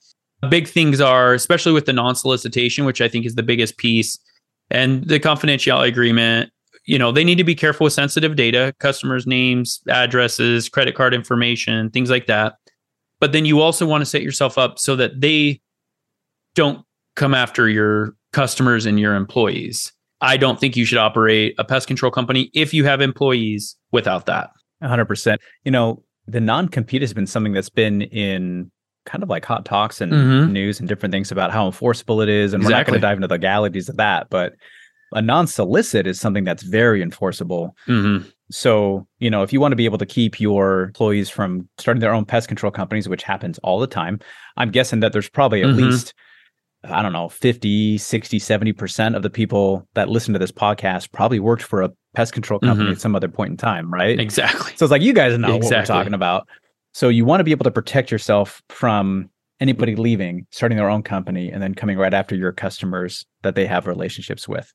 Big 0.49 0.67
things 0.67 1.01
are, 1.01 1.33
especially 1.33 1.73
with 1.73 1.85
the 1.85 1.93
non 1.93 2.15
solicitation, 2.15 2.85
which 2.85 3.01
I 3.01 3.09
think 3.09 3.25
is 3.25 3.35
the 3.35 3.43
biggest 3.43 3.77
piece, 3.77 4.19
and 4.69 5.03
the 5.07 5.19
confidentiality 5.19 5.87
agreement. 5.87 6.51
You 6.85 6.97
know, 6.97 7.11
they 7.11 7.25
need 7.25 7.37
to 7.39 7.43
be 7.43 7.55
careful 7.55 7.83
with 7.85 7.93
sensitive 7.93 8.37
data, 8.37 8.73
customers' 8.79 9.27
names, 9.27 9.81
addresses, 9.89 10.69
credit 10.69 10.95
card 10.95 11.13
information, 11.13 11.89
things 11.89 12.09
like 12.09 12.27
that. 12.27 12.55
But 13.19 13.33
then 13.33 13.43
you 13.43 13.59
also 13.59 13.85
want 13.85 14.01
to 14.01 14.05
set 14.05 14.21
yourself 14.21 14.57
up 14.57 14.79
so 14.79 14.95
that 14.95 15.19
they 15.19 15.59
don't 16.55 16.85
come 17.17 17.33
after 17.33 17.67
your 17.67 18.15
customers 18.31 18.85
and 18.85 18.97
your 18.99 19.15
employees. 19.15 19.91
I 20.21 20.37
don't 20.37 20.59
think 20.59 20.77
you 20.77 20.85
should 20.85 20.97
operate 20.97 21.55
a 21.57 21.65
pest 21.65 21.87
control 21.87 22.11
company 22.11 22.49
if 22.53 22.73
you 22.73 22.85
have 22.85 23.01
employees 23.01 23.75
without 23.91 24.25
that. 24.27 24.51
100%. 24.81 25.37
You 25.65 25.71
know, 25.71 26.03
the 26.27 26.39
non 26.39 26.69
compete 26.69 27.01
has 27.01 27.13
been 27.13 27.27
something 27.27 27.53
that's 27.53 27.69
been 27.69 28.03
in 28.03 28.71
kind 29.05 29.23
of 29.23 29.29
like 29.29 29.45
hot 29.45 29.65
talks 29.65 30.01
and 30.01 30.11
mm-hmm. 30.11 30.51
news 30.51 30.79
and 30.79 30.87
different 30.87 31.11
things 31.11 31.31
about 31.31 31.51
how 31.51 31.65
enforceable 31.65 32.21
it 32.21 32.29
is. 32.29 32.53
And 32.53 32.61
exactly. 32.61 32.67
we're 32.67 32.77
not 32.77 32.85
going 32.87 33.01
to 33.01 33.07
dive 33.07 33.17
into 33.17 33.27
the 33.27 33.33
legalities 33.33 33.89
of 33.89 33.97
that, 33.97 34.29
but 34.29 34.53
a 35.13 35.21
non 35.21 35.47
solicit 35.47 36.05
is 36.05 36.19
something 36.19 36.43
that's 36.43 36.63
very 36.63 37.01
enforceable. 37.01 37.75
Mm-hmm. 37.87 38.27
So, 38.49 39.07
you 39.19 39.29
know, 39.29 39.43
if 39.43 39.51
you 39.51 39.59
want 39.59 39.71
to 39.71 39.77
be 39.77 39.85
able 39.85 39.97
to 39.97 40.05
keep 40.05 40.39
your 40.39 40.83
employees 40.83 41.29
from 41.29 41.67
starting 41.77 42.01
their 42.01 42.13
own 42.13 42.25
pest 42.25 42.47
control 42.47 42.71
companies, 42.71 43.09
which 43.09 43.23
happens 43.23 43.57
all 43.59 43.79
the 43.79 43.87
time, 43.87 44.19
I'm 44.57 44.71
guessing 44.71 44.99
that 45.01 45.13
there's 45.13 45.29
probably 45.29 45.61
at 45.61 45.69
mm-hmm. 45.69 45.89
least, 45.89 46.13
I 46.89 47.01
don't 47.01 47.13
know, 47.13 47.29
50, 47.29 47.97
60, 47.97 48.39
70% 48.39 49.15
of 49.15 49.23
the 49.23 49.29
people 49.29 49.87
that 49.93 50.09
listen 50.09 50.33
to 50.33 50.39
this 50.39 50.51
podcast 50.51 51.11
probably 51.11 51.39
worked 51.39 51.63
for 51.63 51.81
a 51.81 51.91
pest 52.15 52.33
control 52.33 52.59
company 52.59 52.85
mm-hmm. 52.85 52.93
at 52.93 53.01
some 53.01 53.15
other 53.15 53.27
point 53.27 53.51
in 53.51 53.57
time, 53.57 53.93
right? 53.93 54.19
Exactly. 54.19 54.73
So 54.75 54.85
it's 54.85 54.91
like 54.91 55.01
you 55.01 55.13
guys 55.13 55.37
know 55.37 55.55
exactly. 55.55 55.69
what 55.69 55.79
we're 55.79 55.85
talking 55.85 56.13
about. 56.13 56.47
So 56.93 57.09
you 57.09 57.25
want 57.25 57.41
to 57.41 57.43
be 57.43 57.51
able 57.51 57.65
to 57.65 57.71
protect 57.71 58.09
yourself 58.11 58.61
from 58.69 59.29
anybody 59.59 59.95
leaving, 59.95 60.47
starting 60.51 60.77
their 60.77 60.89
own 60.89 61.03
company, 61.03 61.51
and 61.51 61.61
then 61.61 61.75
coming 61.75 61.97
right 61.97 62.13
after 62.13 62.35
your 62.35 62.51
customers 62.51 63.25
that 63.43 63.55
they 63.55 63.65
have 63.65 63.87
relationships 63.87 64.47
with. 64.47 64.73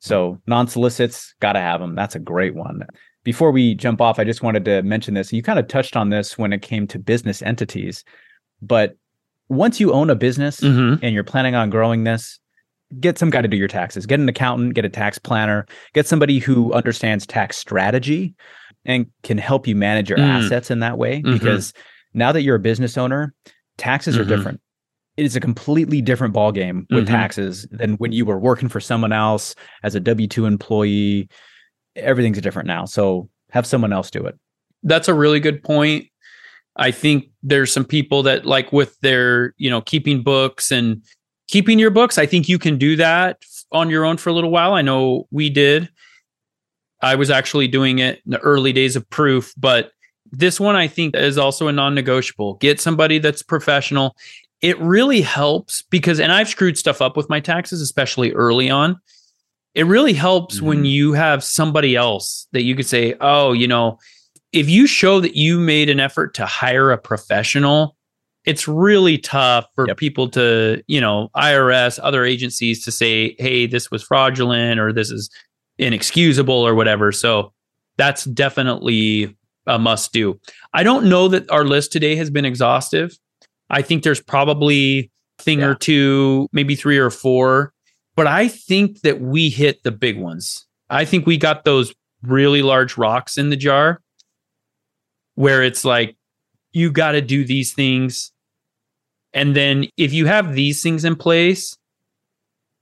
So 0.00 0.40
non 0.46 0.68
solicits, 0.68 1.34
got 1.40 1.52
to 1.52 1.60
have 1.60 1.80
them. 1.80 1.94
That's 1.94 2.14
a 2.14 2.20
great 2.20 2.54
one. 2.54 2.86
Before 3.24 3.50
we 3.50 3.74
jump 3.74 4.00
off, 4.00 4.18
I 4.18 4.24
just 4.24 4.42
wanted 4.42 4.64
to 4.66 4.82
mention 4.82 5.14
this. 5.14 5.32
You 5.32 5.42
kind 5.42 5.58
of 5.58 5.68
touched 5.68 5.96
on 5.96 6.10
this 6.10 6.38
when 6.38 6.52
it 6.52 6.62
came 6.62 6.86
to 6.88 6.98
business 6.98 7.42
entities, 7.42 8.04
but 8.62 8.96
once 9.48 9.80
you 9.80 9.92
own 9.92 10.10
a 10.10 10.14
business 10.14 10.60
mm-hmm. 10.60 11.04
and 11.04 11.14
you're 11.14 11.24
planning 11.24 11.54
on 11.54 11.70
growing 11.70 12.04
this, 12.04 12.38
get 13.00 13.18
some 13.18 13.30
guy 13.30 13.42
to 13.42 13.48
do 13.48 13.56
your 13.56 13.68
taxes. 13.68 14.06
Get 14.06 14.20
an 14.20 14.28
accountant, 14.28 14.74
get 14.74 14.84
a 14.84 14.88
tax 14.88 15.18
planner, 15.18 15.66
get 15.92 16.06
somebody 16.06 16.38
who 16.38 16.72
understands 16.72 17.26
tax 17.26 17.56
strategy 17.56 18.34
and 18.84 19.06
can 19.22 19.38
help 19.38 19.66
you 19.66 19.74
manage 19.74 20.08
your 20.08 20.18
mm. 20.18 20.24
assets 20.24 20.70
in 20.70 20.80
that 20.80 20.98
way. 20.98 21.20
Mm-hmm. 21.20 21.32
Because 21.32 21.72
now 22.14 22.32
that 22.32 22.42
you're 22.42 22.56
a 22.56 22.60
business 22.60 22.96
owner, 22.96 23.34
taxes 23.76 24.14
mm-hmm. 24.14 24.22
are 24.22 24.36
different. 24.36 24.60
It 25.16 25.24
is 25.24 25.34
a 25.34 25.40
completely 25.40 26.02
different 26.02 26.34
ballgame 26.34 26.86
with 26.90 27.04
mm-hmm. 27.04 27.14
taxes 27.14 27.66
than 27.70 27.94
when 27.94 28.12
you 28.12 28.26
were 28.26 28.38
working 28.38 28.68
for 28.68 28.80
someone 28.80 29.12
else 29.12 29.54
as 29.82 29.94
a 29.94 30.00
W 30.00 30.28
2 30.28 30.46
employee. 30.46 31.28
Everything's 31.96 32.40
different 32.40 32.66
now. 32.66 32.84
So 32.84 33.28
have 33.50 33.66
someone 33.66 33.92
else 33.92 34.10
do 34.10 34.24
it. 34.26 34.38
That's 34.82 35.08
a 35.08 35.14
really 35.14 35.40
good 35.40 35.62
point. 35.62 36.06
I 36.76 36.90
think 36.90 37.30
there's 37.42 37.72
some 37.72 37.84
people 37.84 38.22
that 38.24 38.44
like 38.44 38.72
with 38.72 38.98
their, 39.00 39.54
you 39.56 39.70
know, 39.70 39.80
keeping 39.80 40.22
books 40.22 40.70
and 40.70 41.02
keeping 41.48 41.78
your 41.78 41.90
books. 41.90 42.18
I 42.18 42.26
think 42.26 42.48
you 42.48 42.58
can 42.58 42.78
do 42.78 42.96
that 42.96 43.42
on 43.72 43.90
your 43.90 44.04
own 44.04 44.16
for 44.16 44.30
a 44.30 44.32
little 44.32 44.50
while. 44.50 44.74
I 44.74 44.82
know 44.82 45.26
we 45.30 45.50
did. 45.50 45.88
I 47.02 47.14
was 47.14 47.30
actually 47.30 47.68
doing 47.68 47.98
it 47.98 48.20
in 48.24 48.32
the 48.32 48.38
early 48.40 48.72
days 48.72 48.96
of 48.96 49.08
proof, 49.10 49.52
but 49.56 49.92
this 50.32 50.58
one 50.58 50.76
I 50.76 50.88
think 50.88 51.14
is 51.14 51.38
also 51.38 51.68
a 51.68 51.72
non 51.72 51.94
negotiable. 51.94 52.54
Get 52.54 52.80
somebody 52.80 53.18
that's 53.18 53.42
professional. 53.42 54.16
It 54.60 54.78
really 54.80 55.20
helps 55.20 55.82
because, 55.82 56.18
and 56.18 56.32
I've 56.32 56.48
screwed 56.48 56.78
stuff 56.78 57.02
up 57.02 57.16
with 57.16 57.28
my 57.28 57.40
taxes, 57.40 57.80
especially 57.80 58.32
early 58.32 58.70
on. 58.70 58.98
It 59.74 59.84
really 59.84 60.14
helps 60.14 60.56
mm-hmm. 60.56 60.66
when 60.66 60.84
you 60.86 61.12
have 61.12 61.44
somebody 61.44 61.94
else 61.96 62.48
that 62.52 62.62
you 62.62 62.74
could 62.74 62.86
say, 62.86 63.14
oh, 63.20 63.52
you 63.52 63.68
know, 63.68 63.98
if 64.56 64.70
you 64.70 64.86
show 64.86 65.20
that 65.20 65.36
you 65.36 65.60
made 65.60 65.90
an 65.90 66.00
effort 66.00 66.32
to 66.32 66.46
hire 66.46 66.90
a 66.90 66.96
professional, 66.96 67.94
it's 68.46 68.66
really 68.66 69.18
tough 69.18 69.66
for 69.74 69.86
yep. 69.86 69.98
people 69.98 70.30
to, 70.30 70.82
you 70.86 70.98
know, 70.98 71.28
IRS, 71.36 72.00
other 72.02 72.24
agencies 72.24 72.82
to 72.86 72.90
say, 72.90 73.36
hey, 73.38 73.66
this 73.66 73.90
was 73.90 74.02
fraudulent 74.02 74.80
or 74.80 74.94
this 74.94 75.10
is 75.10 75.28
inexcusable 75.76 76.54
or 76.54 76.74
whatever. 76.74 77.12
So 77.12 77.52
that's 77.98 78.24
definitely 78.24 79.36
a 79.66 79.78
must 79.78 80.14
do. 80.14 80.40
I 80.72 80.82
don't 80.82 81.06
know 81.06 81.28
that 81.28 81.50
our 81.50 81.64
list 81.64 81.92
today 81.92 82.16
has 82.16 82.30
been 82.30 82.46
exhaustive. 82.46 83.18
I 83.68 83.82
think 83.82 84.04
there's 84.04 84.22
probably 84.22 85.10
a 85.38 85.42
thing 85.42 85.58
yeah. 85.58 85.66
or 85.66 85.74
two, 85.74 86.48
maybe 86.52 86.76
three 86.76 86.96
or 86.96 87.10
four, 87.10 87.74
but 88.14 88.26
I 88.26 88.48
think 88.48 89.02
that 89.02 89.20
we 89.20 89.50
hit 89.50 89.82
the 89.82 89.92
big 89.92 90.18
ones. 90.18 90.64
I 90.88 91.04
think 91.04 91.26
we 91.26 91.36
got 91.36 91.66
those 91.66 91.92
really 92.22 92.62
large 92.62 92.96
rocks 92.96 93.36
in 93.36 93.50
the 93.50 93.56
jar 93.56 94.00
where 95.36 95.62
it's 95.62 95.84
like, 95.84 96.16
you 96.72 96.90
got 96.90 97.12
to 97.12 97.22
do 97.22 97.44
these 97.44 97.72
things. 97.72 98.32
And 99.32 99.56
then 99.56 99.86
if 99.96 100.12
you 100.12 100.26
have 100.26 100.54
these 100.54 100.82
things 100.82 101.04
in 101.04 101.16
place, 101.16 101.76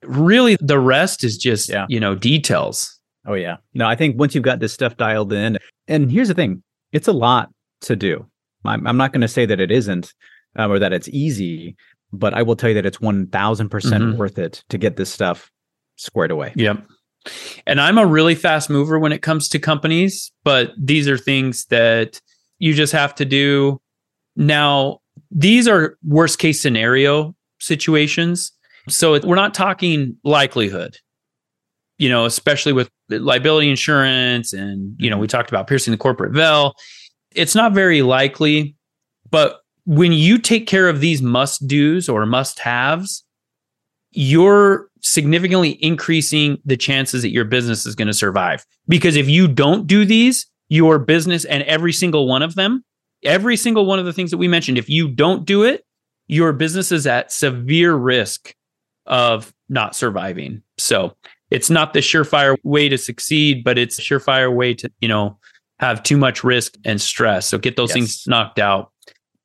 really 0.07 0.57
the 0.61 0.79
rest 0.79 1.25
is 1.25 1.37
just 1.37 1.69
yeah. 1.69 1.87
you 1.88 2.01
know 2.01 2.14
details. 2.14 2.99
Oh 3.27 3.35
yeah. 3.35 3.57
No 3.75 3.87
i 3.87 3.95
think 3.95 4.19
once 4.19 4.35
you've 4.35 4.45
got 4.45 4.61
this 4.61 4.73
stuff 4.73 4.97
dialed 4.97 5.33
in 5.33 5.59
and 5.88 6.11
here's 6.11 6.29
the 6.29 6.35
thing 6.35 6.62
it's 6.93 7.09
a 7.09 7.12
lot 7.12 7.51
to 7.83 7.97
do. 7.97 8.27
I'm, 8.64 8.87
I'm 8.87 8.97
not 8.97 9.12
going 9.12 9.21
to 9.21 9.29
say 9.29 9.45
that 9.47 9.61
it 9.61 9.71
isn't 9.71 10.14
um, 10.57 10.73
or 10.73 10.79
that 10.79 10.93
it's 10.93 11.09
easy 11.09 11.77
but 12.12 12.35
i 12.35 12.43
will 12.43 12.57
tell 12.57 12.71
you 12.71 12.75
that 12.75 12.87
it's 12.87 12.99
1000% 12.99 13.31
mm 13.31 14.12
hmm 14.12 14.17
worth 14.17 14.38
it 14.38 14.62
to 14.69 14.79
get 14.79 14.97
this 14.97 15.12
stuff 15.12 15.51
squared 15.97 16.31
away. 16.31 16.53
Yep. 16.57 16.85
And 17.67 17.81
i'm 17.81 17.99
a 17.99 18.07
really 18.07 18.35
fast 18.35 18.71
mover 18.71 18.99
when 18.99 19.12
it 19.12 19.23
comes 19.23 19.49
to 19.51 19.59
companies 19.59 20.33
but 20.45 20.73
these 20.79 21.09
are 21.09 21.19
things 21.19 21.67
that 21.67 22.21
you 22.64 22.74
just 22.74 22.92
have 22.92 23.14
to 23.14 23.24
do 23.24 23.81
now 24.37 24.98
these 25.31 25.68
are 25.68 25.96
worst 26.03 26.38
case 26.38 26.61
scenario 26.61 27.35
situations 27.61 28.53
so 28.88 29.18
we're 29.20 29.35
not 29.35 29.55
talking 29.55 30.16
likelihood, 30.24 30.98
you 31.98 32.09
know, 32.09 32.24
especially 32.24 32.72
with 32.72 32.90
liability 33.09 33.70
insurance 33.70 34.53
and, 34.53 34.94
you 34.98 35.09
know, 35.09 35.16
we 35.16 35.27
mm-hmm. 35.27 35.37
talked 35.37 35.50
about 35.50 35.66
piercing 35.66 35.92
the 35.92 35.98
corporate 35.98 36.33
veil. 36.33 36.74
It's 37.35 37.55
not 37.55 37.72
very 37.72 38.03
likely, 38.03 38.77
but 39.31 39.61
when 39.87 40.12
you 40.12 40.38
take 40.38 40.66
care 40.66 40.88
of 40.88 41.00
these 41.00 41.22
must 41.22 41.66
do's 41.66 42.09
or 42.09 42.24
must 42.27 42.59
haves, 42.59 43.24
you're 44.11 44.88
significantly 45.00 45.83
increasing 45.83 46.59
the 46.64 46.77
chances 46.77 47.22
that 47.22 47.31
your 47.31 47.44
business 47.44 47.85
is 47.85 47.94
going 47.94 48.07
to 48.09 48.14
survive. 48.14 48.64
Because 48.87 49.16
if 49.16 49.29
you 49.29 49.48
don't 49.48 49.87
do 49.87 50.05
these, 50.05 50.46
your 50.75 50.99
business 50.99 51.45
and 51.45 51.63
every 51.63 51.93
single 51.93 52.27
one 52.27 52.43
of 52.43 52.57
them, 52.57 52.85
every 53.23 53.57
single 53.57 53.87
one 53.87 54.01
of 54.01 54.05
the 54.05 54.13
things 54.13 54.33
that 54.33 54.39
we 54.39 54.49
mentioned, 54.49 54.77
if 54.77 54.89
you 54.89 55.09
don't 55.09 55.45
do 55.45 55.63
it, 55.63 55.85
your 56.27 56.53
business 56.53 56.91
is 56.91 57.07
at 57.07 57.31
severe 57.31 57.95
risk 57.95 58.53
of 59.07 59.55
not 59.69 59.95
surviving. 59.95 60.63
So 60.77 61.17
it's 61.53 61.71
not 61.71 61.93
the 61.93 62.01
surefire 62.01 62.57
way 62.65 62.89
to 62.89 62.99
succeed, 62.99 63.63
but 63.63 63.79
it's 63.79 64.01
a 64.01 64.03
surefire 64.03 64.53
way 64.53 64.75
to, 64.75 64.91
you 65.01 65.07
know, 65.07 65.39
have 65.79 66.03
too 66.03 66.17
much 66.17 66.43
risk 66.43 66.75
and 66.85 67.01
stress. 67.01 67.47
So 67.47 67.57
get 67.57 67.77
those 67.77 67.91
yes. 67.91 67.95
things 67.95 68.27
knocked 68.27 68.59
out. 68.59 68.91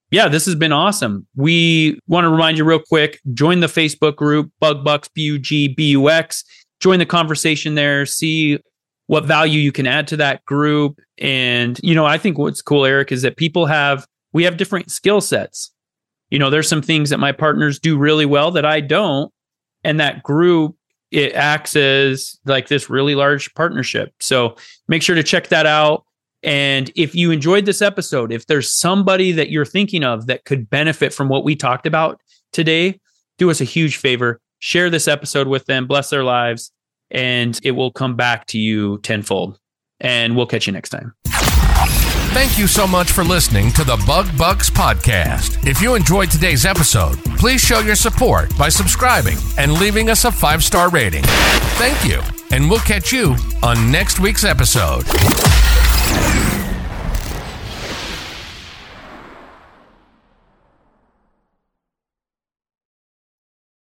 Yeah, 0.10 0.30
this 0.30 0.48
has 0.48 0.56
been 0.56 0.72
awesome. 0.72 1.28
We 1.36 2.00
want 2.08 2.26
to 2.26 2.30
remind 2.30 2.58
you 2.58 2.64
real 2.64 2.80
quick 2.80 3.20
join 3.36 3.60
the 3.60 3.68
Facebook 3.68 4.16
group, 4.16 4.52
Bug 4.60 4.84
Bucks, 4.84 5.08
B 5.14 5.22
U 5.22 5.38
G 5.38 5.68
B 5.68 5.90
U 5.92 6.10
X. 6.10 6.44
Join 6.80 6.98
the 6.98 7.06
conversation 7.06 7.76
there, 7.76 8.08
see 8.08 8.58
what 9.10 9.26
value 9.26 9.60
you 9.60 9.72
can 9.72 9.88
add 9.88 10.08
to 10.08 10.16
that 10.16 10.46
group. 10.46 11.02
And, 11.18 11.80
you 11.82 11.96
know, 11.96 12.06
I 12.06 12.20
think 12.20 12.38
what's 12.38 12.62
cool, 12.62 12.86
Eric, 12.86 13.12
is 13.12 13.24
that 13.24 13.38
people 13.38 13.66
have, 13.66 14.06
we 14.34 14.44
have 14.44 14.56
different 14.56 14.92
skill 14.92 15.20
sets. 15.20 15.72
You 16.30 16.38
know, 16.38 16.52
there's 16.52 16.70
some 16.70 16.84
things 16.84 17.10
that 17.10 17.18
my 17.18 17.32
partners 17.32 17.80
do 17.80 17.98
really 17.98 18.28
well 18.28 18.52
that 18.52 18.68
I 18.68 18.82
don't 18.82 19.34
and 19.84 20.00
that 20.00 20.22
group 20.22 20.76
it 21.10 21.34
acts 21.34 21.76
as 21.76 22.38
like 22.46 22.68
this 22.68 22.88
really 22.88 23.16
large 23.16 23.52
partnership. 23.56 24.14
So 24.20 24.56
make 24.88 25.02
sure 25.02 25.16
to 25.16 25.24
check 25.24 25.48
that 25.48 25.66
out. 25.66 26.06
And 26.44 26.92
if 26.96 27.16
you 27.16 27.32
enjoyed 27.32 27.66
this 27.66 27.82
episode, 27.82 28.32
if 28.32 28.46
there's 28.46 28.72
somebody 28.72 29.32
that 29.32 29.50
you're 29.50 29.66
thinking 29.66 30.04
of 30.04 30.28
that 30.28 30.46
could 30.46 30.70
benefit 30.70 31.16
from 31.16 31.30
what 31.30 31.44
we 31.44 31.56
talked 31.56 31.88
about 31.88 32.22
today, 32.54 33.00
do 33.40 33.50
us 33.50 33.60
a 33.60 33.64
huge 33.64 33.98
favor. 33.98 34.40
Share 34.60 34.92
this 34.92 35.08
episode 35.08 35.48
with 35.48 35.66
them, 35.66 35.88
bless 35.88 36.12
their 36.12 36.24
lives, 36.24 36.72
and 37.12 37.60
it 37.64 37.72
will 37.72 37.92
come 37.92 38.16
back 38.16 38.46
to 38.48 38.58
you 38.58 39.00
tenfold. 39.00 39.60
And 40.00 40.36
we'll 40.36 40.48
catch 40.48 40.68
you 40.68 40.74
next 40.74 40.90
time. 40.90 41.14
Thank 42.32 42.60
you 42.60 42.68
so 42.68 42.86
much 42.86 43.12
for 43.12 43.24
listening 43.24 43.72
to 43.72 43.84
the 43.84 44.02
Bug 44.06 44.28
Bucks 44.38 44.70
podcast. 44.70 45.68
If 45.68 45.82
you 45.82 45.96
enjoyed 45.96 46.30
today's 46.30 46.64
episode, 46.64 47.18
please 47.38 47.60
show 47.60 47.80
your 47.80 47.96
support 47.96 48.56
by 48.56 48.70
subscribing 48.70 49.38
and 49.58 49.74
leaving 49.74 50.10
us 50.10 50.26
a 50.26 50.32
five 50.32 50.64
star 50.64 50.90
rating. 50.90 51.24
Thank 51.80 52.06
you, 52.06 52.22
and 52.52 52.70
we'll 52.70 52.80
catch 52.80 53.12
you 53.12 53.36
on 53.64 53.92
next 53.92 54.20
week's 54.20 54.44
episode. 54.44 55.04